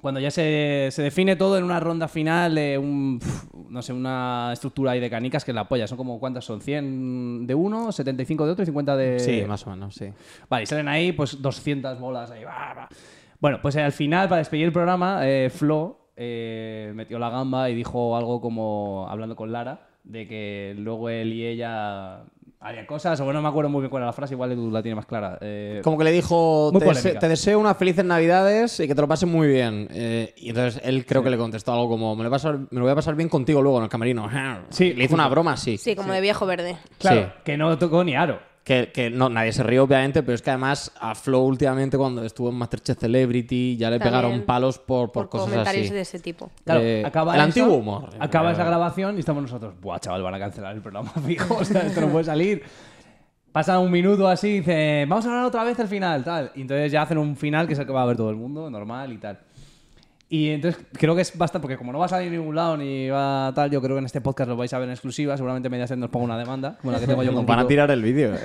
[0.00, 3.20] cuando ya se, se define todo en una ronda final de un,
[3.68, 5.86] no sé, una estructura ahí de canicas que la apoya.
[5.86, 6.60] Son como, ¿cuántas son?
[6.60, 9.18] ¿100 de uno, 75 de otro y 50 de...
[9.18, 10.06] Sí, más o menos, sí.
[10.48, 12.44] Vale, y salen ahí pues 200 bolas ahí.
[12.44, 12.88] va, va.
[13.40, 17.70] Bueno, pues eh, al final, para despedir el programa, eh, Flo eh, metió la gamba
[17.70, 22.24] y dijo algo como, hablando con Lara, de que luego él y ella
[22.60, 24.70] harían cosas, o bueno, no me acuerdo muy bien cuál era la frase, igual tú
[24.70, 25.38] la tienes más clara.
[25.40, 27.08] Eh, Como que le dijo, te, polémica.
[27.10, 29.88] dese- te deseo unas felices navidades y que te lo pases muy bien.
[29.90, 32.58] Eh, y entonces él creo que le contestó algo como, me lo, voy a pasar,
[32.58, 34.28] me lo voy a pasar bien contigo luego en el camerino.
[34.70, 35.78] Sí, le hizo una broma así.
[35.78, 36.76] Sí, como de viejo verde.
[36.98, 37.26] claro, sí.
[37.44, 38.38] que no tocó ni aro.
[38.62, 42.22] Que, que no, nadie se rió, obviamente, pero es que además a Flo últimamente cuando
[42.22, 45.94] estuvo en Masterchef Celebrity ya le También pegaron palos por, por, Por, cosas comentarios así.
[45.94, 46.50] de ese tipo.
[46.64, 48.10] Claro, Eh, acaba el eso, antiguo humor.
[48.20, 51.64] Acaba esa grabación y estamos nosotros, buah, chaval, van a cancelar el programa fijo, o
[51.64, 52.62] sea, esto no puede salir.
[53.50, 56.52] Pasa un minuto así y dice, vamos a hablar otra vez el final, tal.
[56.54, 58.36] Y entonces ya hacen un final que es el que va a ver todo el
[58.36, 59.40] mundo, normal y tal.
[60.32, 62.76] Y entonces creo que es bastante, porque como no va a salir en ningún lado
[62.76, 65.36] ni va tal, yo creo que en este podcast lo vais a ver en exclusiva.
[65.36, 67.62] Seguramente Mediaset nos ponga una demanda, como la que tengo yo con Nos van a
[67.62, 67.68] Kiko.
[67.68, 68.32] tirar el vídeo.
[68.34, 68.38] eh.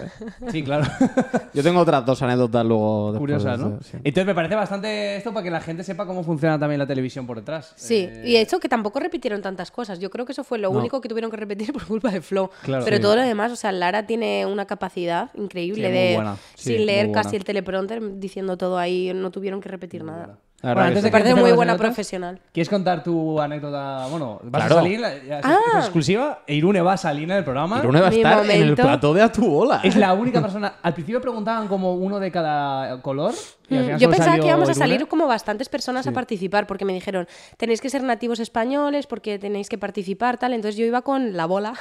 [0.51, 0.83] Sí, claro.
[1.53, 3.11] Yo tengo otras dos anécdotas luego.
[3.13, 3.71] después Curiosas, de ¿no?
[3.75, 3.97] esto, sí.
[4.03, 7.27] Entonces me parece bastante esto para que la gente sepa cómo funciona también la televisión
[7.27, 7.71] por detrás.
[7.75, 9.99] Sí, Eh, y de hecho que tampoco repitieron tantas cosas.
[9.99, 10.79] Yo creo que eso fue lo No.
[10.79, 12.49] único que tuvieron que repetir por culpa de Flo.
[12.63, 12.83] Claro.
[12.83, 13.01] Pero Sí.
[13.03, 16.35] todo lo demás, o sea, Lara tiene una capacidad increíble Sí, muy de, buena.
[16.55, 17.21] Sí, sin muy leer buena.
[17.21, 20.39] casi el teleprompter, diciendo todo ahí, no tuvieron que repetir nada.
[20.65, 22.39] La Bueno, antes de parece muy buena anécdotas, profesional.
[22.51, 24.07] ¿Quieres contar tu anécdota?
[24.09, 24.77] Bueno, vas Claro.
[24.79, 25.57] a salir, es- Ah.
[25.73, 27.77] es exclusiva, e Irune va a salir en el programa.
[27.79, 29.81] Irune va a estar en el plató de a tu bola.
[29.83, 30.73] Es la única persona.
[30.81, 33.33] Al principio preguntaban como uno de cada color.
[33.69, 36.65] y al final Mm, Yo pensaba que íbamos a salir como bastantes personas a participar,
[36.67, 40.53] porque me dijeron, tenéis que ser nativos españoles, porque tenéis que participar, tal.
[40.53, 41.73] Entonces yo iba con la bola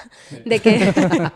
[0.44, 0.92] de que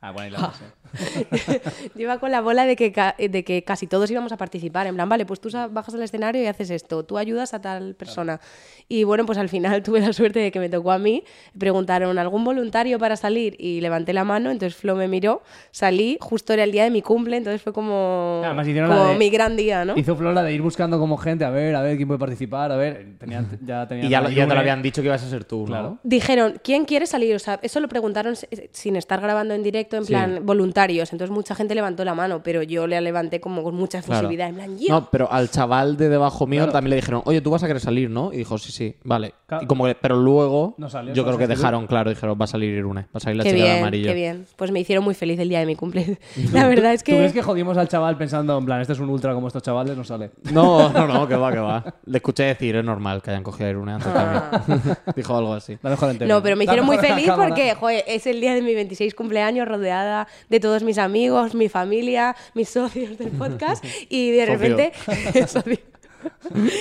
[0.00, 0.64] Ah, bueno, y la base.
[1.94, 2.92] yo iba con la bola de que,
[3.28, 4.86] de que casi todos íbamos a participar.
[4.86, 7.94] En plan, vale, pues tú bajas al escenario y haces esto, tú ayudas a tal
[7.94, 8.40] persona.
[8.88, 11.24] Y bueno, pues al final tuve la suerte de que me tocó a mí.
[11.58, 13.56] Preguntaron, ¿algún voluntario para salir?
[13.58, 17.02] Y levanté la mano, entonces Flo me miró, salí, justo era el día de mi
[17.02, 19.96] cumple, entonces fue como, Además, la como de- mi gran día, ¿no?
[19.96, 22.76] Hizo Flora de ir buscando como gente, a ver, a ver quién puede participar, a
[22.76, 23.16] ver.
[23.18, 25.60] Tenían, ya tenían Y ya, ya te lo habían dicho que ibas a ser tú,
[25.60, 25.66] ¿no?
[25.66, 25.98] Claro.
[26.02, 27.34] Dijeron, ¿quién quiere salir?
[27.34, 30.08] O sea, eso lo preguntaron s- sin estar grabando en directo, en Sí.
[30.12, 30.83] plan voluntario.
[30.84, 34.20] Entonces mucha gente levantó la mano, pero yo le levanté como con mucha Claro.
[34.26, 34.48] efusividad.
[34.48, 34.86] En plan, yo.
[34.88, 36.72] No, pero al chaval de debajo mío Claro.
[36.72, 38.32] también le dijeron, oye, tú vas a querer salir, ¿no?
[38.32, 39.34] Y dijo, sí, sí, vale.
[39.46, 39.64] Claro.
[39.64, 42.48] Y como que- pero luego, No salió, yo creo que dejaron claro, dijeron, va a
[42.48, 44.08] salir Irune, va a salir la Qué chica de amarillo.
[44.08, 44.46] qué bien.
[44.56, 46.18] Pues me hicieron muy feliz el día de mi cumple.
[46.52, 47.38] La verdad es ¿Tú crees que...
[47.38, 49.96] que jodimos al chaval pensando, en plan, este es un ultra como estos chavales?
[49.96, 50.30] No sale.
[50.52, 51.84] No, no, no, que va, que va.
[52.06, 54.50] Le escuché decir, es normal que hayan cogido a Irune antes Ah.
[54.66, 54.96] también.
[55.16, 55.78] Dijo algo así.
[55.82, 56.32] La mejor entera.
[56.34, 59.68] No, pero me hicieron muy feliz porque, joder, es el día de mi 26 cumpleaños
[59.68, 64.92] rodeada de todos mis amigos, mi familia, mis socios del podcast y de repente...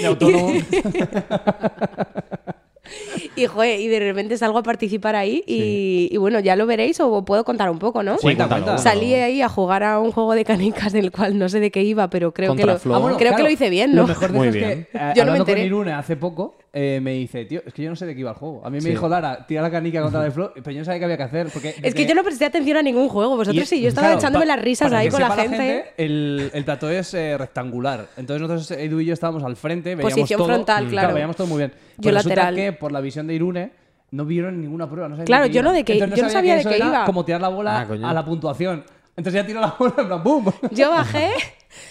[0.01, 0.53] De autónomo.
[3.35, 6.99] Y, joder, y de repente salgo a participar ahí y, y bueno, ya lo veréis
[6.99, 8.15] o puedo contar un poco, ¿no?
[8.17, 8.77] Sí, Cuenta, cuéntalo.
[8.77, 11.81] Salí ahí a jugar a un juego de canicas del cual no sé de qué
[11.81, 12.95] iba, pero creo, que lo, Flo.
[12.95, 14.03] Ah, bueno, creo claro, que lo hice bien, ¿no?
[14.03, 14.87] Lo mejor de Muy eso es bien.
[14.91, 15.65] que, eh, Yo no me hablando con enteré.
[15.65, 18.31] Irune hace poco, eh, me dice, tío, es que yo no sé de qué iba
[18.31, 18.61] el juego.
[18.63, 18.89] A mí me Sí.
[18.89, 21.23] dijo Lara, tira la canica contra el flow, pero yo no sabía qué había que
[21.23, 21.47] hacer.
[21.51, 24.07] Porque Es que yo no presté atención a ningún juego, vosotros y- sí, yo estaba
[24.07, 25.85] claro, echándome pa- las risas para ahí que con la gente.
[25.97, 28.07] el, el plató es eh, rectangular.
[28.17, 30.47] Entonces nosotros, Edu y yo, estábamos al frente, veíamos Posición todo.
[30.47, 31.13] frontal, claro.
[31.13, 31.71] veíamos todo muy bien.
[31.97, 32.55] Yo Pues resulta lateral.
[32.55, 33.71] que por la visión de Irune
[34.11, 35.09] no vieron ninguna prueba.
[35.09, 37.05] No Claro, yo no de qué- Entonces yo no sabía que de eso qué iba.
[37.05, 38.83] como tirar la bola Ah, a la puntuación.
[39.15, 40.51] Entonces ya tiró la bola en plan ¡boom!
[40.71, 41.29] Yo bajé,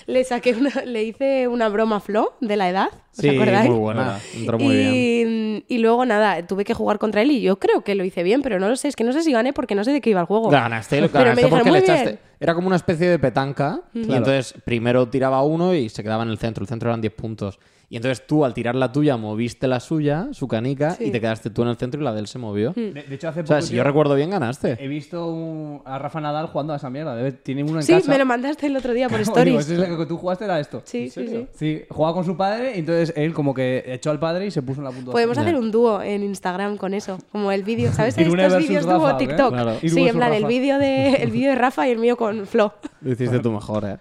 [0.06, 3.70] le saqué una, le hice una broma a Flo de la edad, ¿os Sí, acordáis?
[3.70, 4.18] muy buena.
[4.34, 5.64] Entró muy bien.
[5.68, 8.22] y, y luego nada, tuve que jugar contra él y yo creo que lo hice
[8.22, 10.00] bien, pero no lo sé, es que no sé si gané porque no sé de
[10.00, 10.48] qué iba el juego.
[10.50, 12.18] Ganaste, lo Pero me ganaste dijeron, porque le echaste.
[12.40, 13.82] Era como una especie de petanca.
[13.94, 14.16] Y Claro.
[14.18, 16.62] entonces primero tiraba uno y se quedaba en el centro.
[16.64, 17.60] El centro eran 10 puntos.
[17.88, 21.04] Y entonces tú, al tirar la tuya, moviste la suya, su canica, Sí.
[21.04, 22.72] y te quedaste tú en el centro y la de él se movió.
[22.74, 23.52] De, de hecho, hace O poco.
[23.52, 24.78] sea, si yo recuerdo bien, ganaste.
[24.80, 27.14] He visto un- a Rafa Nadal jugando a esa mierda.
[27.14, 28.10] Debe- tiene uno en Sí, casa.
[28.10, 29.71] me lo mandaste el otro día por stories.
[29.74, 30.82] Es lo que tú jugaste era esto.
[30.84, 31.46] Sí, sí, sí.
[31.54, 34.62] Sí, jugaba con su padre y entonces él como que echó al padre y se
[34.62, 35.12] puso en la puntuación.
[35.12, 38.16] Podemos hacer un dúo en Instagram con eso, como el vídeo, ¿sabes?
[38.18, 39.26] Irune Estos vídeos Rafa, dúo ¿o qué?
[39.26, 39.52] TikTok.
[39.52, 39.76] Claro.
[39.80, 40.48] Sí, en plan, el Rafa.
[40.48, 42.74] vídeo de el vídeo de Rafa y el mío con Flo.
[43.00, 43.96] Lo hiciste tú mejor, ¿eh?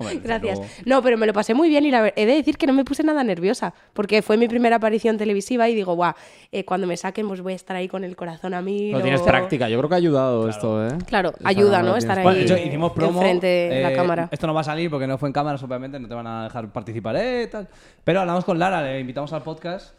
[0.00, 0.58] Hombre, Gracias.
[0.58, 0.72] luego.
[0.84, 2.84] No, pero me lo pasé muy bien y la he de decir que no me
[2.84, 6.14] puse nada nerviosa, porque fue mi primera aparición televisiva y digo, guau,
[6.52, 8.92] eh, cuando me saquen pues voy a estar ahí con el corazón a mí.
[8.92, 9.68] Lo tienes práctica.
[9.68, 10.92] Yo creo que ha ayudado esto, ¿eh?
[11.08, 11.96] Claro, ayuda, ¿no?
[11.96, 13.20] Estar tienes ahí Bueno, hicimos promo.
[13.20, 14.28] enfrente de la cámara.
[14.30, 16.44] Esto no va a salir porque no fue en cámaras, obviamente, no te van a
[16.44, 17.68] dejar participar, eh, tal.
[18.04, 19.94] Pero hablamos con Lara, le invitamos al podcast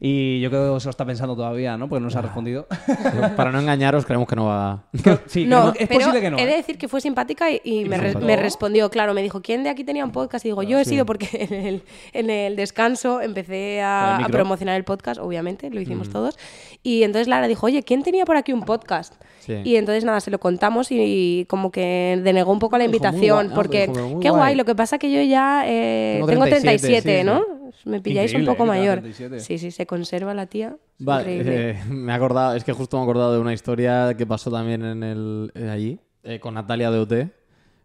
[0.00, 1.88] y yo creo que se lo está pensando todavía, ¿no?
[1.88, 2.66] Porque no nos ha respondido.
[3.36, 4.82] Para no engañaros, creemos que no va.
[5.26, 6.38] sí, No, es pero posible que no.
[6.38, 6.56] he de ¿eh?
[6.56, 9.70] decir que fue simpática y, y me, re- me respondió, claro, me dijo, ¿quién de
[9.70, 10.44] aquí tenía un podcast?
[10.44, 14.28] Y digo, yo he sido porque en el, en el descanso empecé a, el a
[14.28, 16.36] promocionar el podcast, obviamente, lo hicimos todos.
[16.82, 19.14] Y entonces Lara dijo, oye, ¿quién tenía por aquí un podcast?
[19.44, 19.60] Sí.
[19.64, 23.54] Y entonces nada, se lo contamos y, como que denegó un poco la invitación, guay,
[23.54, 24.40] porque dijo, qué guay.
[24.40, 24.54] guay.
[24.54, 27.24] lo que pasa que yo ya eh, Tengo tengo 37, 37, sí, sí.
[27.24, 27.64] ¿no?
[27.84, 29.00] Me pilláis Increíble, un poco eh, mayor.
[29.00, 29.40] 37.
[29.40, 30.76] Sí, sí, se conserva la tía.
[30.98, 34.26] Vale, eh, me he acordado, es que justo me he acordado de una historia que
[34.26, 36.00] pasó también en el eh, allí,
[36.40, 37.30] con Natalia de.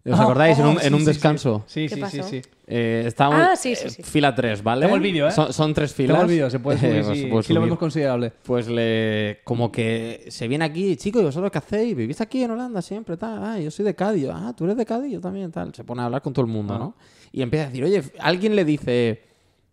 [0.05, 0.57] ¿Os Ah, acordáis?
[0.57, 1.63] en oh, un, en descanso.
[1.67, 2.41] Sí, ¿Qué sí, sí, sí.
[2.67, 4.03] Eh, estábamos, Ah, sí, sí, eh, sí.
[4.03, 4.83] Fila 3, ¿vale?
[4.85, 5.31] Tengo el vídeo, ¿eh?
[5.31, 6.15] Son, son tres filas.
[6.15, 7.65] Tengo el vídeo, se puede subir, Eh, pues sí, se puede sí lo subir.
[7.67, 8.31] vemos considerable.
[8.43, 9.39] Pues le.
[9.43, 11.95] Como que se viene aquí, chicos, ¿y vosotros qué hacéis?
[11.95, 13.17] ¿Vivís aquí en Holanda siempre?
[13.17, 13.43] Tal.
[13.43, 14.23] Ah, yo soy de Cádiz.
[14.23, 15.73] Yo, Ah, tú eres de Cádiz, yo también, tal.
[15.75, 16.95] Se pone a hablar con todo el mundo, ¿no?
[17.31, 19.21] Y empieza a decir, oye, alguien le dice,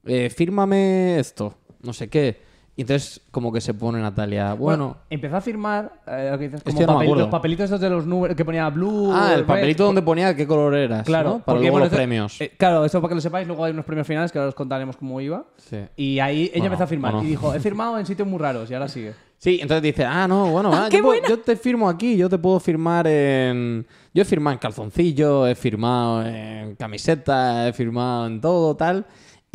[0.05, 2.46] eh, fírmame esto, no sé qué.
[2.79, 4.99] Y entonces, como que se pone Natalia, bueno.
[5.09, 7.23] empezó a firmar eh, lo que dices, Es como que no me papel- acuerdo.
[7.23, 9.11] los papelitos estos de los números que ponía blue.
[9.15, 9.47] ah, el red.
[9.47, 11.07] papelito donde ponía qué color eras.
[11.07, 11.35] Claro, ¿no?
[11.39, 12.41] Para porque, luego bueno, los esto- premios.
[12.43, 14.55] eh, claro, eso para que lo sepáis, luego hay unos premios finales que ahora os
[14.55, 15.45] contaremos cómo iba.
[15.57, 15.79] Sí.
[15.97, 18.71] Y ahí ella Bueno, empezó a firmar y dijo, he firmado en sitios muy raros
[18.71, 19.15] y ahora sigue.
[19.39, 22.29] Sí, entonces dice, ah, no, bueno, ah, ¡Qué yo, puedo- yo te firmo aquí, yo
[22.29, 23.87] te puedo firmar en...
[24.13, 29.07] Yo he firmado en calzoncillo, he firmado en camiseta, he firmado en todo, tal.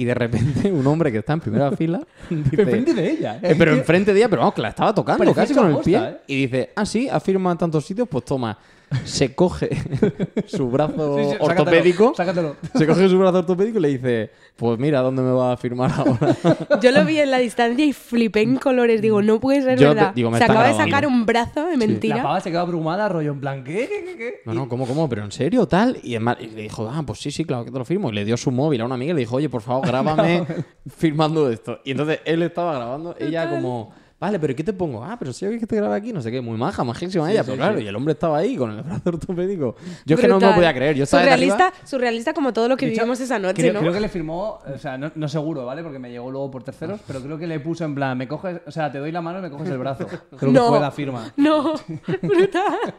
[0.01, 2.63] Y de repente un hombre que está en primera fila dice...
[2.63, 3.39] Enfrente de ella.
[3.39, 5.77] Eh, pero enfrente de ella, pero vamos, que la estaba tocando Parecía casi con el
[5.77, 5.97] pie.
[5.97, 6.17] ¿eh?
[6.25, 7.07] Y dice, ah, sí,
[7.51, 8.57] en tantos sitios, pues toma.
[9.05, 9.69] Se coge
[10.47, 12.13] su brazo Sí, sí, sácatelo, ortopédico.
[12.15, 12.55] sácatelo.
[12.75, 15.91] Se coge su brazo ortopédico y le dice, pues mira, ¿dónde me va a firmar
[15.95, 16.35] ahora?
[16.81, 19.01] Yo lo vi en la distancia y flipé en colores.
[19.01, 20.13] Digo, no puede ser Yo te- verdad.
[20.13, 22.23] digo, Se acaba de sacar un brazo de La mentira.
[22.23, 23.87] pava se quedó abrumada, rollo en plan, ¿qué?
[23.87, 24.03] ¿Qué?
[24.05, 24.17] ¿Qué?
[24.17, 24.33] qué?
[24.45, 25.07] No, no, ¿cómo, cómo?
[25.07, 25.65] ¿Pero en serio?
[25.67, 25.97] Tal.
[26.03, 28.09] Y, además- y le dijo, ah, pues sí, sí, claro que te lo firmo.
[28.09, 30.43] Y le dio su móvil a una amiga y le dijo, oye, por favor, grábame
[30.97, 31.79] firmando esto.
[31.85, 35.03] Y entonces él estaba grabando, ella como, vale, pero ¿qué te pongo?
[35.03, 37.43] Ah, pero si yo que te grabe aquí, no sé qué, muy maja, majísima ella.
[37.43, 39.75] Pero claro, y el hombre estaba ahí con el brazo ortopédico.
[40.05, 40.95] Yo es que no me lo podía creer.
[40.95, 43.79] Yo estaba surrealista, arriba- surrealista como todo lo que vivimos esa noche, creo, ¿no?
[43.81, 45.83] creo que le firmó, o sea, no, no seguro, ¿vale?
[45.83, 48.61] Porque me llegó luego por terceros, pero creo que le puso en plan, me coges,
[48.65, 50.07] o sea, te doy la mano y me coges el brazo.
[50.37, 50.63] Creo No.
[50.63, 51.33] que fue la firma.
[51.37, 51.73] No,
[52.21, 52.93] brutal.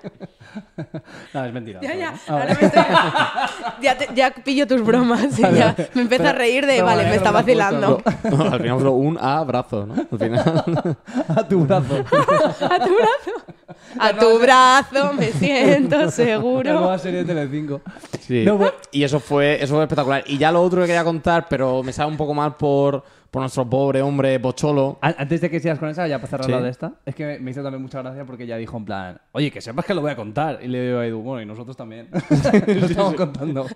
[1.32, 1.80] No, es mentira.
[1.80, 2.14] Ya, ya.
[2.28, 2.58] Ahora vale.
[2.60, 2.84] me estoy-
[3.82, 5.38] ya, te- ya pillo tus bromas.
[5.38, 8.02] y ya me empiezo a reír de, Pero vale, vale, me está vacilando.
[8.30, 9.94] No, al final fue un abrazo, ¿no?
[10.10, 10.96] Al final.
[11.36, 11.94] A tu brazo.
[11.96, 13.32] A tu brazo.
[13.98, 16.72] A tu brazo me siento La seguro.
[16.72, 17.80] nueva serie de Telecinco.
[18.20, 18.44] Sí.
[18.44, 20.24] No, pues- y eso fue, eso fue espectacular.
[20.26, 23.40] Y ya lo otro que quería contar, pero me sabe un poco mal por, por
[23.42, 24.98] nuestro pobre hombre Pocholo.
[25.00, 26.52] An- Antes de que sigas con esa, ya para cerrar Sí.
[26.52, 29.20] la de esta, es que me hizo también mucha gracia porque ella dijo en plan,
[29.32, 30.60] oye, que sepas que lo voy a contar.
[30.62, 32.08] Y le digo a Edu, bueno, y nosotros también.
[32.66, 33.66] lo estamos contando.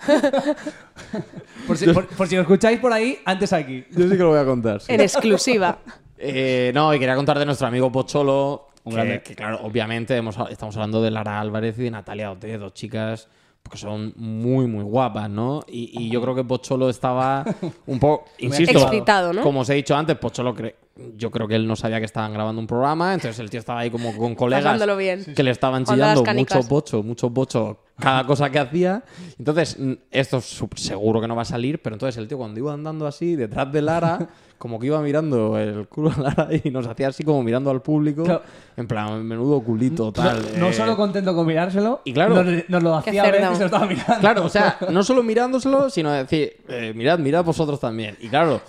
[1.66, 3.84] por, si, por- por si lo escucháis por ahí, antes aquí.
[3.90, 4.80] Yo sí que lo voy a contar.
[4.80, 4.92] sí.
[4.92, 5.78] En exclusiva.
[6.18, 8.68] Eh, no, y quería contar de nuestro amigo Pocholo.
[8.84, 9.22] Un Que, grande.
[9.22, 13.28] que, claro, obviamente hemos- estamos hablando de Lara Álvarez y de Natalia Ote, dos chicas
[13.68, 15.64] que son muy, muy guapas, ¿no?
[15.66, 17.44] Y, y yo creo que Pocholo estaba
[17.86, 19.42] un poco, insisto, Excitado, ¿no?
[19.42, 20.76] como os he dicho antes, Pocholo cre-
[21.16, 23.80] yo creo que él no sabía que estaban grabando un programa, entonces el tío estaba
[23.80, 25.24] ahí como con colegas bien.
[25.34, 26.58] que le estaban chillando canicas.
[26.58, 29.02] mucho bocho, mucho bocho cada cosa que hacía.
[29.38, 29.78] Entonces,
[30.10, 33.36] esto seguro que no va a salir, pero entonces el tío cuando iba andando así
[33.36, 34.28] detrás de Lara,
[34.58, 37.82] como que iba mirando el culo a Lara y nos hacía así como mirando al
[37.82, 38.42] público, Claro.
[38.76, 40.42] en plan, menudo culito, tal.
[40.58, 40.72] No eh.
[40.72, 43.86] solo contento con mirárselo, y claro- nos, nos lo hacía ver que se lo estaba
[43.86, 44.20] mirando.
[44.20, 48.16] Claro, o sea, no solo mirándoselo, sino decir, eh, mirad, mirad vosotros también.
[48.20, 48.60] Y claro,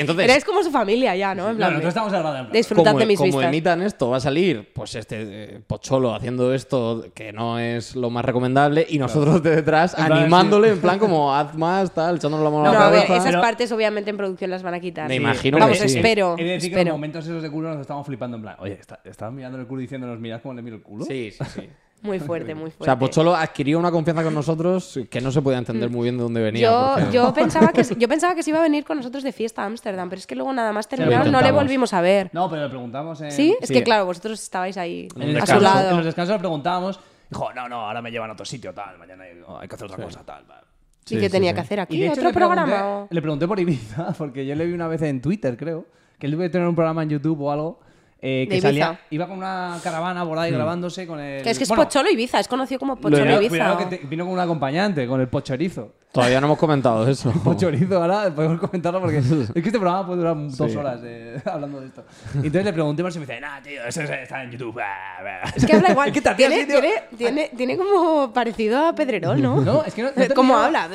[0.00, 0.24] entonces...
[0.28, 1.50] Eres como su familia ya, ¿no?
[1.50, 3.44] En Claro, plan, nosotros estamos hablando en plan, disfrutad como, de mis como vistas.
[3.46, 5.16] emitan esto, va a salir pues este
[5.56, 10.12] eh, Pocholo haciendo esto que no es lo más recomendable y nosotros de detrás plan,
[10.12, 13.00] animándole en plan como haz más, tal, echándole la mano No, a la a ver,
[13.02, 13.14] cabeza.
[13.16, 15.08] esas Pero- partes obviamente en producción las van a quitar.
[15.08, 15.20] Me Sí.
[15.20, 15.96] imagino Vamos, que sí.
[15.96, 16.36] espero.
[16.38, 16.94] He de decir que en espero.
[16.94, 19.80] momentos esos de culo nos estamos flipando en plan, oye, está, estás mirando el culo
[19.80, 21.04] diciéndonos, mirad cómo le miro el culo.
[21.04, 21.68] Sí, sí, sí.
[22.02, 22.82] Muy fuerte, muy fuerte.
[22.82, 26.16] O sea, Pocholo adquirió una confianza con nosotros que no se podía entender muy bien
[26.16, 26.62] de dónde venía.
[26.70, 29.32] Yo, porque- yo, pensaba que, yo pensaba que se iba a venir con nosotros de
[29.32, 32.30] fiesta a Ámsterdam, pero es que luego nada más terminaron, no le volvimos a ver.
[32.32, 33.32] No, pero le preguntamos en...
[33.32, 33.56] ¿Sí?
[33.60, 35.90] Es que claro, vosotros estabais ahí En, el a su lado.
[35.90, 38.96] en los descansos le preguntábamos, dijo, no, no, ahora me llevan a otro sitio, tal,
[38.98, 40.44] mañana hay, hay que hacer otra cosa, tal.
[40.46, 40.64] tal.
[41.06, 41.54] ¿Y Sí, qué sí, tenía sí.
[41.54, 41.98] que hacer Y aquí?
[42.00, 42.86] de hecho ¿Otro le pregunté- programa?
[43.00, 43.08] o?
[43.10, 45.86] Le pregunté por Ibiza, porque yo le vi una vez en Twitter, creo,
[46.18, 47.80] que él debe tener un programa en YouTube o algo,
[48.20, 51.42] eh, que De salía, iba con una caravana por ahí grabándose con el...
[51.42, 53.78] Que es que es bueno, Pocholo Ibiza, es conocido como Pocholo cuidado- Ibiza.
[53.88, 55.92] que te- vino con un acompañante, con el pochorizo.
[56.10, 57.30] Todavía no hemos comentado eso.
[57.44, 61.80] Pochorizo, ahora podemos comentarlo porque es que este programa puede durar dos horas eh, hablando
[61.80, 62.02] de esto.
[62.34, 64.74] Y entonces le pregunté por si me dice, nah, tío, eso está en YouTube.
[64.74, 65.52] bah, bah".
[65.54, 66.10] Es que habla igual.
[66.10, 66.80] ¿Qué te hacía tiene, así, tío?
[66.80, 69.60] tiene, tiene, tiene como parecido a Pedrerol, ¿no?
[69.60, 70.88] No, es que no, no ¿Cómo habla?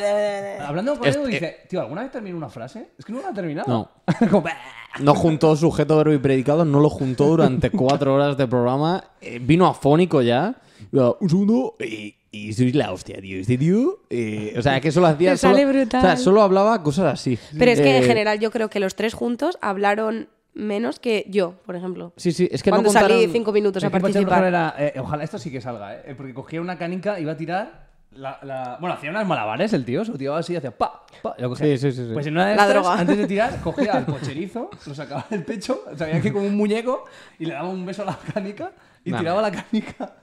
[0.68, 2.90] Hablando con Es- eh, dice, tío, ¿alguna vez termino una frase?
[2.98, 3.68] Es que no la ha terminado.
[3.72, 3.92] No.
[4.30, 4.52] Como, "Bah".
[5.00, 9.04] No juntó sujeto, verbo y predicado, no lo juntó durante cuatro horas de programa.
[9.22, 10.56] eh, vino afónico ya.
[10.92, 11.76] Un segundo.
[11.80, 13.40] Y, y soy la hostia, tío.
[13.40, 14.00] Este tío.
[14.10, 15.32] eh, o sea, que solo hacía.
[15.34, 16.00] Te sale brutal.
[16.00, 17.38] O sea, solo hablaba cosas así.
[17.58, 21.26] Pero es que en Eh, general yo creo que los tres juntos hablaron menos que
[21.30, 22.14] yo, por ejemplo.
[22.18, 23.18] Sí, sí, es que Cuando no contaron...
[23.20, 24.44] salí cinco minutos Es a que participar.
[24.44, 26.14] era, eh, ojalá esto sí que salga, ¿eh?
[26.16, 27.83] Porque cogía una canica, iba a tirar.
[28.16, 31.42] La, la- Bueno, hacía unas malabares el tío, se tiraba así, hacía pa, pa, y
[31.42, 31.66] lo cogía.
[31.66, 32.14] Sí, sí, sí, sí.
[32.14, 33.00] Pues en una de La estas, droga.
[33.00, 37.06] antes de tirar, cogía al pocherizo, lo sacaba del pecho, sabía que como un muñeco,
[37.40, 38.72] y le daba un beso a la canica
[39.04, 39.20] y Nah.
[39.20, 40.14] tiraba la canica.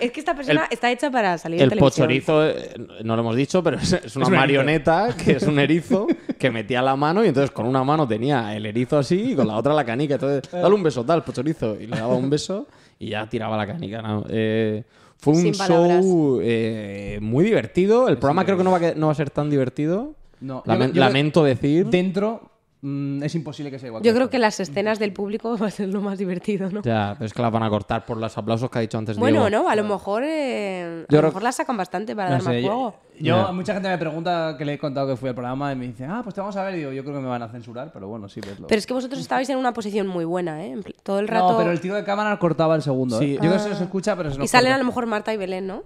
[0.00, 3.36] Es que esta persona está hecha para salir El en pochorizo, eh, no lo hemos
[3.36, 4.40] dicho, pero es, es una un erizo.
[4.40, 6.06] marioneta que es un erizo
[6.38, 9.46] que metía la mano y entonces con una mano tenía el erizo así y con
[9.46, 10.14] la otra la canica.
[10.14, 11.78] Entonces, dale un beso, tal, pochorizo.
[11.80, 12.66] Y le daba un beso
[12.98, 14.00] y ya tiraba la canica.
[14.02, 14.24] ¿no?
[14.28, 14.84] Eh,
[15.24, 16.04] fue un palabras.
[16.04, 18.08] show eh, muy divertido.
[18.08, 20.14] El programa creo que no va, a, que- no va a ser tan divertido.
[20.40, 21.86] No, yo- lamento decir.
[21.86, 22.50] Dentro
[22.84, 24.02] mm, es imposible que sea igual.
[24.02, 24.30] Yo creo esto.
[24.30, 26.82] que las escenas del público va a ser lo más divertido, ¿no?
[26.82, 29.16] Ya, pero es que las van a cortar por los aplausos que ha dicho antes
[29.18, 29.64] Bueno, Diego.
[29.64, 32.42] no, a lo mejor, eh, a Yo lo mejor la sacan bastante para No dar
[32.44, 32.94] más yo- juego.
[33.20, 35.86] Yo, mucha gente me pregunta que le he contado que fui al programa y me
[35.86, 36.74] dice, ah, pues te vamos a ver.
[36.74, 38.66] Y digo, yo creo que me van a censurar, pero bueno, sí, vedlo.
[38.66, 40.74] Pero es que vosotros estabais en una posición muy buena, ¿eh?
[41.04, 41.52] Todo el rato.
[41.52, 43.20] No, pero el tiro de cámara cortaba el segundo.
[43.20, 43.26] Sí.
[43.26, 43.34] ¿eh?
[43.34, 45.32] Yo creo que se nos escucha, pero se nos Y salen a lo mejor Marta
[45.32, 45.84] y Belén, ¿no?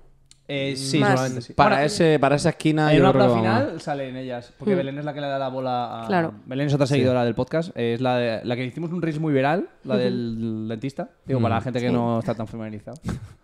[0.50, 1.30] Eh, sí, Más.
[1.44, 1.52] sí.
[1.52, 3.64] Para, Bueno, ese, para esa esquina En yo una creo que prueba vamos.
[3.66, 6.06] final salen ellas, porque Belén es la que le da la bola a...
[6.06, 6.32] Claro.
[6.46, 9.34] Belén es otra seguidora del podcast, es la, de- la que hicimos un reels muy
[9.34, 12.96] viral, la del dentista, digo, para la gente que no está tan familiarizada.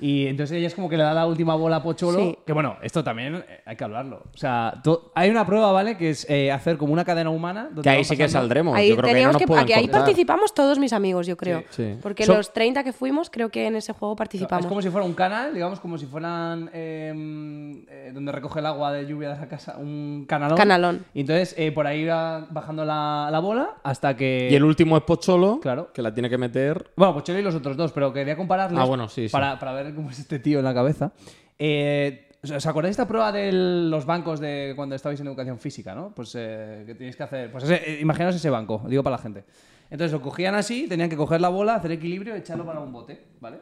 [0.00, 2.38] Y entonces ella es como que le da la última bola a Pocholo, Sí.
[2.46, 4.24] que bueno, esto también eh, hay que hablarlo.
[4.34, 5.96] O sea, to- hay una prueba, ¿vale?
[5.96, 7.64] Que es eh, hacer como una cadena humana.
[7.66, 8.76] donde Que ahí sí que saldremos.
[8.76, 11.60] Ahí yo creo que no nos que, ahí participamos todos mis amigos, yo creo.
[11.70, 11.98] Sí, sí.
[12.02, 14.64] Porque los 30 que fuimos, creo que en ese juego participamos.
[14.64, 18.66] Es como si fuera un canal, digamos, como si fueran eh, eh, donde recoge el
[18.66, 20.56] agua de lluvia de la casa, un canalón.
[20.56, 21.04] Canalón.
[21.14, 24.48] Y entonces eh, por ahí va bajando la, la bola hasta que.
[24.50, 25.90] Y el último es Pocholo, Claro.
[25.92, 26.90] que la tiene que meter.
[26.96, 28.80] Bueno, Chelo y los otros dos, pero quería compararlos.
[28.80, 29.32] Ah, bueno, sí, sí.
[29.32, 31.12] Para, para ver cómo es este tío en la cabeza.
[31.58, 35.94] Eh, ¿Os acordáis de esta prueba de los bancos de cuando estabais en educación física,
[35.94, 36.12] no?
[36.14, 37.50] Pues eh, que tenéis que hacer.
[37.50, 39.44] Pues ese- eh, imaginaos ese banco, digo para la gente.
[39.90, 42.92] Entonces lo cogían así, tenían que coger la bola, hacer equilibrio y echarlo para un
[42.92, 43.58] bote, ¿vale?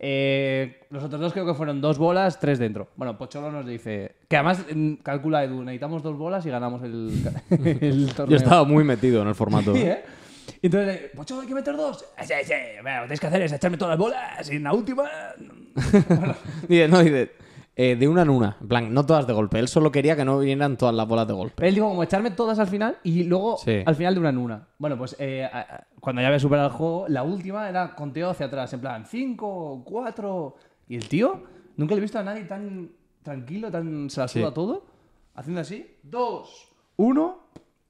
[0.00, 2.88] Eh, los otros dos creo que fueron dos bolas, tres dentro.
[2.96, 4.12] Bueno, Pocholo nos dice.
[4.28, 7.10] Que además mm, calcula Edu, necesitamos dos bolas y ganamos el,
[7.80, 8.30] el torneo.
[8.30, 9.74] Yo estaba muy metido en el formato.
[9.74, 10.02] Sí, ¿eh?
[10.62, 12.04] Y entonces, eh, Pocho, hay que meter dos.
[12.22, 14.62] Sí, sí, bueno, lo que tenéis que hacer es echarme todas las bolas y en
[14.64, 15.04] la última...
[16.68, 17.32] Dice, no, dice,
[17.76, 18.56] eh, de una en una.
[18.60, 19.58] En plan, no todas de golpe.
[19.58, 21.66] Él solo quería que no vinieran todas las bolas de golpe.
[21.68, 23.82] Él dijo como echarme todas al final y luego Sí.
[23.84, 24.68] al final de una en una.
[24.78, 28.30] Bueno, pues eh, a- a- cuando ya había superado el juego, la última era conteo
[28.30, 30.54] hacia atrás, en plan 5, 4.
[30.88, 31.42] Y el tío,
[31.76, 32.90] nunca le he visto a nadie tan
[33.22, 34.54] tranquilo, tan se la suda Sí.
[34.54, 34.86] todo,
[35.34, 37.38] haciendo así: 2, 1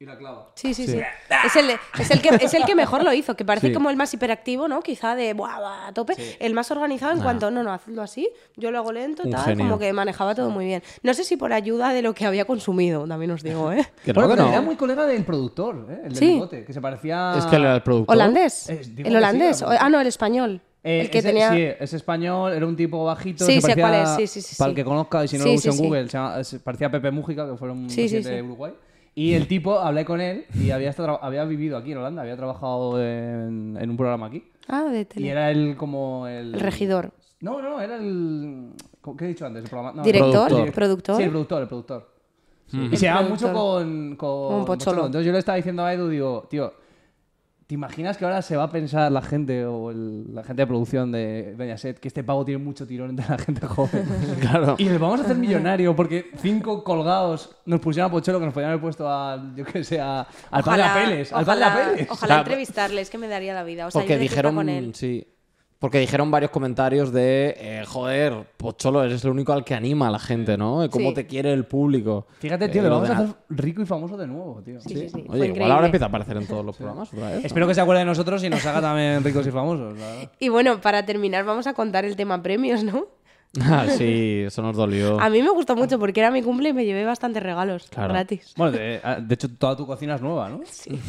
[0.01, 0.53] y la clava.
[0.55, 1.01] Sí, sí, sí.
[1.45, 3.73] Es, el, es, el que, es el que mejor lo hizo, que parece Sí.
[3.73, 4.81] como el más hiperactivo, ¿no?
[4.81, 6.15] Quizá de buah, buah, a tope.
[6.39, 9.45] El más organizado en cuanto, no, no, hazlo así, yo lo hago lento, Un tal,
[9.45, 9.65] genio.
[9.65, 10.85] como que manejaba todo muy bien.
[11.03, 13.85] No sé si por ayuda de lo que había consumido, también os digo, ¿eh?
[14.15, 14.49] Bueno, pero no.
[14.51, 15.95] era muy colega del productor, ¿eh?
[16.05, 16.27] el del Sí.
[16.35, 17.35] bigote, que se parecía.
[17.37, 18.15] Es que era el productor.
[18.15, 18.71] ¿Holandés?
[18.95, 19.59] Digo ¿El holandés?
[19.59, 20.61] sí, ah, no, el español.
[20.85, 21.51] Eh, el que ese- tenía...
[21.53, 23.45] Sí, es español, era un tipo bajito.
[23.45, 24.71] Sí, sé parecía- cuál es, sí, sí, sí, Para sí.
[24.71, 25.83] el que conozca, y si no Sí, lo sí, en sí.
[25.83, 28.35] Google, se, llama- se parecía Pepe Mújica, que fue un Sí, sí, presidente sí.
[28.37, 28.73] de Uruguay.
[29.19, 32.37] Y el tipo, hablé con él y había, estado había vivido aquí en Holanda, había
[32.37, 34.45] trabajado en, en un programa aquí.
[34.69, 35.29] Ah, de Y tele.
[35.29, 36.55] era él como el...
[36.55, 37.11] El regidor.
[37.41, 38.75] No, no, era el...
[39.19, 39.65] ¿Qué he dicho antes?
[39.65, 39.93] El programa...
[39.97, 40.49] no, ¿Director?
[40.49, 40.73] Productor.
[40.73, 41.17] ¿Productor?
[41.17, 42.09] Sí, el productor, el productor.
[42.73, 43.51] Y El se llama productor.
[43.51, 45.07] mucho con, con, Con Pocholo.
[45.07, 46.73] Entonces yo le estaba diciendo a Edu, digo, tío,
[47.69, 50.67] ¿te imaginas que ahora se va a pensar la gente o el- la gente de
[50.67, 54.05] producción de Mediaset que este pavo tiene mucho tirón entre la gente joven?
[54.41, 54.75] Claro.
[54.79, 58.55] Y le vamos a hacer millonario porque cinco colgados nos pusieron a Pocholo que nos
[58.55, 61.33] podían haber puesto a, yo qué sé, a- al Ojalá- Apeles.
[61.33, 62.11] Al padre ojalá- Apeles.
[62.11, 63.87] Ojalá sea, entrevistarle, es que me daría la vida.
[63.87, 64.95] O sea, Porque dijeron, con él.
[64.95, 65.27] sí,
[65.79, 70.11] porque dijeron varios comentarios de, eh, joder, Pocholo, eres el único al que anima a
[70.11, 70.83] la gente, ¿no?
[70.83, 71.15] Eh, ¿Cómo Sí.
[71.15, 72.27] te quiere el público?
[72.41, 74.81] Fíjate, tío, Eh, le lo vamos de a hacer rico y famoso de nuevo, tío.
[74.81, 75.09] Sí, sí, sí.
[75.11, 75.73] Fue Oye, igual increíble.
[75.73, 77.41] ahora empieza a aparecer en todos los programas otra vez.
[77.41, 77.47] ¿no?
[77.47, 79.95] Espero que se acuerde de nosotros y nos haga también ricos y famosos.
[79.95, 80.31] verdad.
[80.41, 83.07] Y bueno, para terminar, vamos a contar el tema premios, ¿no?
[83.63, 85.19] Ah, sí, eso nos dolió.
[85.19, 88.13] A mí me gustó mucho porque era mi cumple y me llevé bastantes regalos Claro.
[88.13, 88.53] gratis.
[88.59, 90.61] Bueno, de, ah, de hecho, toda tu cocina es nueva, ¿no?
[90.67, 91.01] Sí.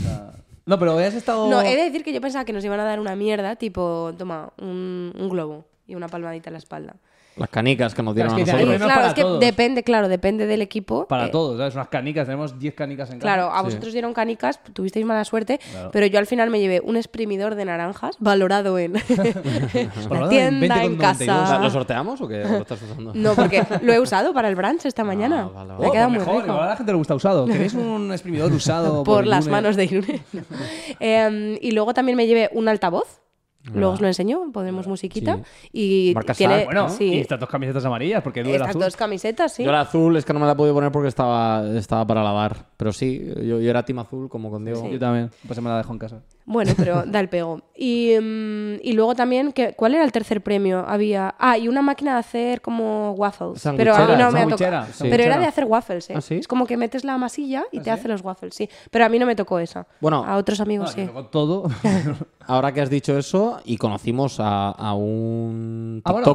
[0.70, 1.50] No, pero has estado...
[1.50, 4.14] No, he de decir que yo pensaba que nos iban a dar una mierda, tipo,
[4.16, 6.96] toma, un, un globo y una palmadita en la espalda.
[7.40, 8.78] Las canicas que nos dieron Claro, es que a nosotros.
[8.86, 9.40] claro, para es que todos.
[9.40, 11.08] depende, claro, depende del equipo.
[11.08, 11.74] Para Eh, todos, ¿sabes?
[11.76, 13.22] Unas canicas, tenemos 10 canicas en casa.
[13.34, 15.60] Claro, a vosotros dieron canicas, tuvisteis mala suerte,
[15.92, 19.02] pero yo al final me llevé un exprimidor de naranjas valorado en la
[20.24, 20.98] en tienda, en 20,92.
[20.98, 21.60] casa.
[21.60, 22.44] ¿Lo sorteamos o qué?
[22.44, 23.12] ¿O lo estás usando?
[23.16, 25.48] No, porque lo he usado para el brunch esta mañana.
[25.54, 26.48] vale, Me ha Oh, quedado pues muy mejor, rico.
[26.54, 27.46] igual a la gente le gusta usado.
[27.46, 29.52] ¿Queréis un exprimidor usado por las Irune?
[29.52, 30.22] manos de Irune.
[31.00, 33.22] Em, y luego también me llevé un altavoz.
[33.74, 35.40] Luego os lo enseño, ponemos musiquita.
[35.72, 36.66] Y Marca tiene.
[36.66, 38.82] Bueno, sí, y estas dos camisetas amarillas, porque estas azul.
[38.82, 39.64] dos camisetas, sí.
[39.64, 42.68] Yo la azul es que no me la pude poner porque estaba, estaba para lavar.
[42.78, 44.82] Pero sí, yo, yo era team azul como con Diego.
[44.82, 44.92] Sí.
[44.92, 46.22] Yo también, pues se me la dejo en casa.
[46.52, 47.62] Bueno, pero da el pego.
[47.76, 50.84] Y, mm, y luego también, que, ¿cuál era el tercer premio?
[50.88, 51.36] Había.
[51.38, 53.62] Ah, y una máquina de hacer como waffles.
[53.78, 54.88] Pero a mí no me ha tocado.
[54.92, 55.08] sí.
[55.12, 56.14] Pero era de hacer waffles, ¿eh?
[56.18, 56.36] ¿Ah, sí?
[56.38, 58.68] Es como que metes la masilla y te hace los waffles, sí.
[58.90, 59.86] Pero a mí no me tocó esa.
[60.02, 60.26] Bueno.
[60.26, 61.10] a otros amigos Ah, sí.
[61.32, 61.70] todo.
[62.48, 66.26] Ahora que has dicho eso, y conocimos a, a un Ah, bueno.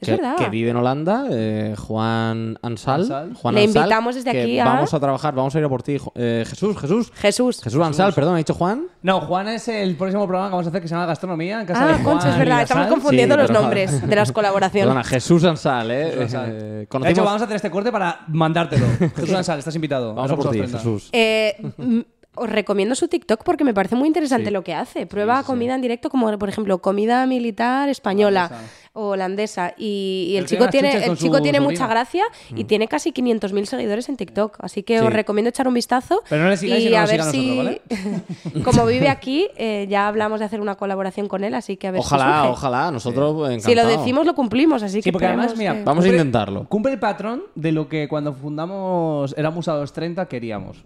[0.00, 0.36] Es que, verdad.
[0.36, 3.00] que vive en Holanda, eh, Juan Ansal.
[3.00, 3.34] Ansal.
[3.34, 5.68] Juan Le Ansal, invitamos desde que aquí a- Vamos a trabajar, vamos a ir a
[5.68, 5.96] por ti.
[6.14, 7.10] Eh, Jesús, Jesús.
[7.16, 7.60] Jesús.
[7.62, 8.84] Jesús Ansal, perdón, ¿ha dicho Juan?
[9.02, 11.66] No, Juan es el próximo programa que vamos a hacer que se llama Gastronomía en
[11.66, 12.62] casa de Ah, Juan concho, es verdad.
[12.62, 14.86] Estamos confundiendo Sí, los nombres de las colaboraciones.
[14.88, 16.04] Perdona, Jesús Ansal, ¿eh?
[16.10, 16.48] Jesús Ansal.
[16.52, 18.86] Eh, De hecho, vamos a hacer este corte para mandártelo.
[19.16, 20.14] Jesús Ansal, estás invitado.
[20.14, 21.08] Vamos a por ti, Jesús.
[21.12, 21.56] Eh,
[22.34, 25.06] os recomiendo su TikTok porque me parece muy interesante lo que hace.
[25.06, 28.50] Prueba comida en directo, como por ejemplo comida militar española
[28.92, 29.74] o holandesa.
[29.76, 32.22] Y, y el chico tiene el chico su tiene mucha gracia
[32.54, 34.56] y tiene casi 500.000 seguidores en TikTok.
[34.60, 35.04] Así que Sí.
[35.04, 36.22] os recomiendo echar un vistazo.
[36.28, 37.80] Pero no le sigáis y y no a ver si, nosotros,
[38.64, 41.54] como vive aquí, eh, ya hablamos de hacer una colaboración con él.
[41.54, 43.64] Así que a ver Ojalá, si ojalá, nosotros encantados.
[43.64, 44.82] Si lo decimos, lo cumplimos.
[44.84, 46.68] Así Sí, que porque además, mira, que- Vamos a intentarlo.
[46.68, 50.84] Cumple el patrón de lo que cuando fundamos Éramos a los 30 queríamos.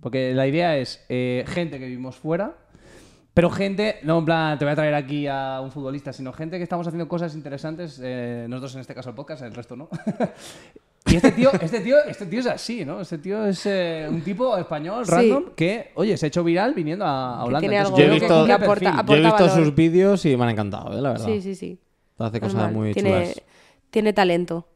[0.00, 2.54] Porque la idea es eh, gente que vivimos fuera,
[3.34, 6.56] pero gente, no en plan, te voy a traer aquí a un futbolista, sino gente
[6.56, 9.88] que estamos haciendo cosas interesantes, eh, nosotros en este caso el podcast, el resto no.
[11.06, 13.00] y este tío, este tío, este tío es así, ¿no?
[13.00, 15.12] Este tío es eh, un tipo español Sí.
[15.12, 17.60] random que, oye, se ha hecho viral viniendo a, a Holanda.
[17.60, 19.64] tiene Entonces, algo Yo he visto- que aporta- aporta Yo he visto valor.
[19.64, 21.00] sus vídeos y me han encantado, ¿eh?
[21.00, 21.26] la verdad.
[21.26, 21.78] Sí, sí, sí.
[22.18, 22.74] Hace cosas Normal.
[22.74, 23.42] muy tiene, chulas.
[23.90, 24.66] tiene talento.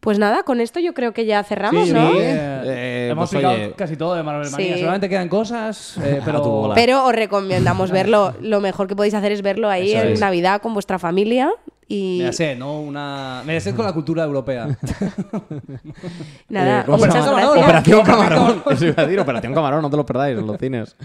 [0.00, 2.12] Pues nada, con esto yo creo que ya cerramos, Sí, ¿no?
[2.12, 3.72] sí, Eh, eh, hemos pues, oye.
[3.76, 4.74] casi todo de Marvel Manía.
[4.74, 4.80] Sí.
[4.80, 6.72] Solamente quedan cosas, eh, A tu pero...
[6.74, 8.34] Pero os recomendamos verlo.
[8.40, 10.20] Lo mejor que podéis hacer es verlo ahí Eso en es.
[10.20, 11.50] Navidad con vuestra familia.
[11.92, 12.80] Y Me la sé, ¿no?
[12.80, 13.42] Una...
[13.44, 14.68] Me la sé con la cultura europea.
[16.48, 16.90] nada, Eh.
[16.90, 18.62] Operación Camarón.
[18.70, 20.96] Eso iba a decir, Operación Camarón, no te lo perdáis en los cines.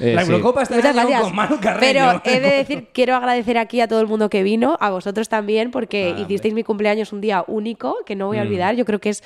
[0.00, 0.32] Eh, la sí.
[0.32, 1.28] Eurocopa está Muchas ganando gracias.
[1.28, 1.80] con Manu Carreño.
[1.80, 5.28] Pero he de decir, quiero agradecer aquí a todo el mundo que vino, a vosotros
[5.28, 8.46] también, porque Ah, hicisteis mi cumpleaños un día único, que no voy a Mm.
[8.46, 8.74] olvidar.
[8.74, 9.22] Yo creo que es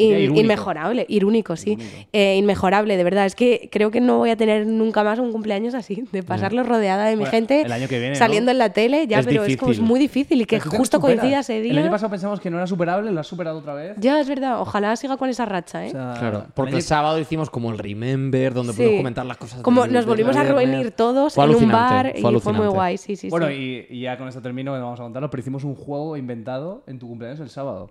[0.00, 0.40] In- irúnico.
[0.40, 1.76] inmejorable, irúnico, sí.
[2.12, 3.26] Eh, inmejorable, de verdad.
[3.26, 6.62] Es que creo que no voy a tener nunca más un cumpleaños así, de pasarlo
[6.62, 8.18] rodeada de mi Bueno, gente, el año que viene, ¿no?
[8.18, 11.00] saliendo en la tele, ya, Es pero es como es muy difícil y que justo
[11.00, 11.90] coincida ese El año día.
[11.90, 13.94] pasado pensamos que no era superable, lo has superado otra vez.
[13.98, 14.60] Ya, es verdad.
[14.60, 15.88] Ojalá siga con esa racha, ¿eh?
[15.88, 18.78] O sea, Claro, el porque año- el sábado hicimos como el Remember, donde Sí.
[18.78, 19.60] pudimos comentar las cosas.
[19.62, 22.96] Como nos volvimos a reunir todos Fue en un bar fue y fue muy guay,
[22.98, 23.86] sí, sí, Bueno, sí.
[23.90, 26.82] y, y ya con esto termino, que vamos a contarlo, pero hicimos un juego inventado
[26.86, 27.90] en tu cumpleaños el sábado.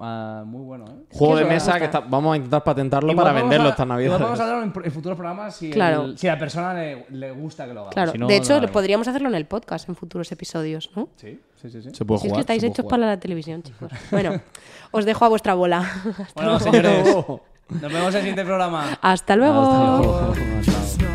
[0.00, 1.04] Ah, muy bueno, ¿eh?
[1.12, 3.70] Juego Es de mesa me que está- vamos a intentar patentarlo Igual para venderlo a-
[3.70, 4.06] esta Navidad.
[4.06, 6.04] igual vamos a hablarlo en, en futuros programas si, Claro.
[6.04, 7.90] el- si a la persona le, le gusta que lo haga.
[7.90, 11.08] Claro, Si no, de hecho, podríamos hacerlo en el podcast en futuros episodios, ¿no?
[11.16, 11.82] Sí, sí, sí.
[11.82, 11.90] sí.
[11.92, 13.00] Se puede Si es que estáis hechos jugar.
[13.00, 13.90] para la televisión, chicos.
[14.12, 14.40] Bueno,
[14.92, 15.80] os dejo a vuestra bola.
[16.18, 16.60] Hasta Bueno, luego.
[16.60, 17.14] señores,
[17.82, 18.98] nos vemos en el siguiente programa.
[19.00, 19.60] Hasta luego.
[19.62, 20.32] Hasta luego.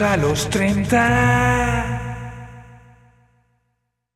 [0.00, 1.93] a los 30.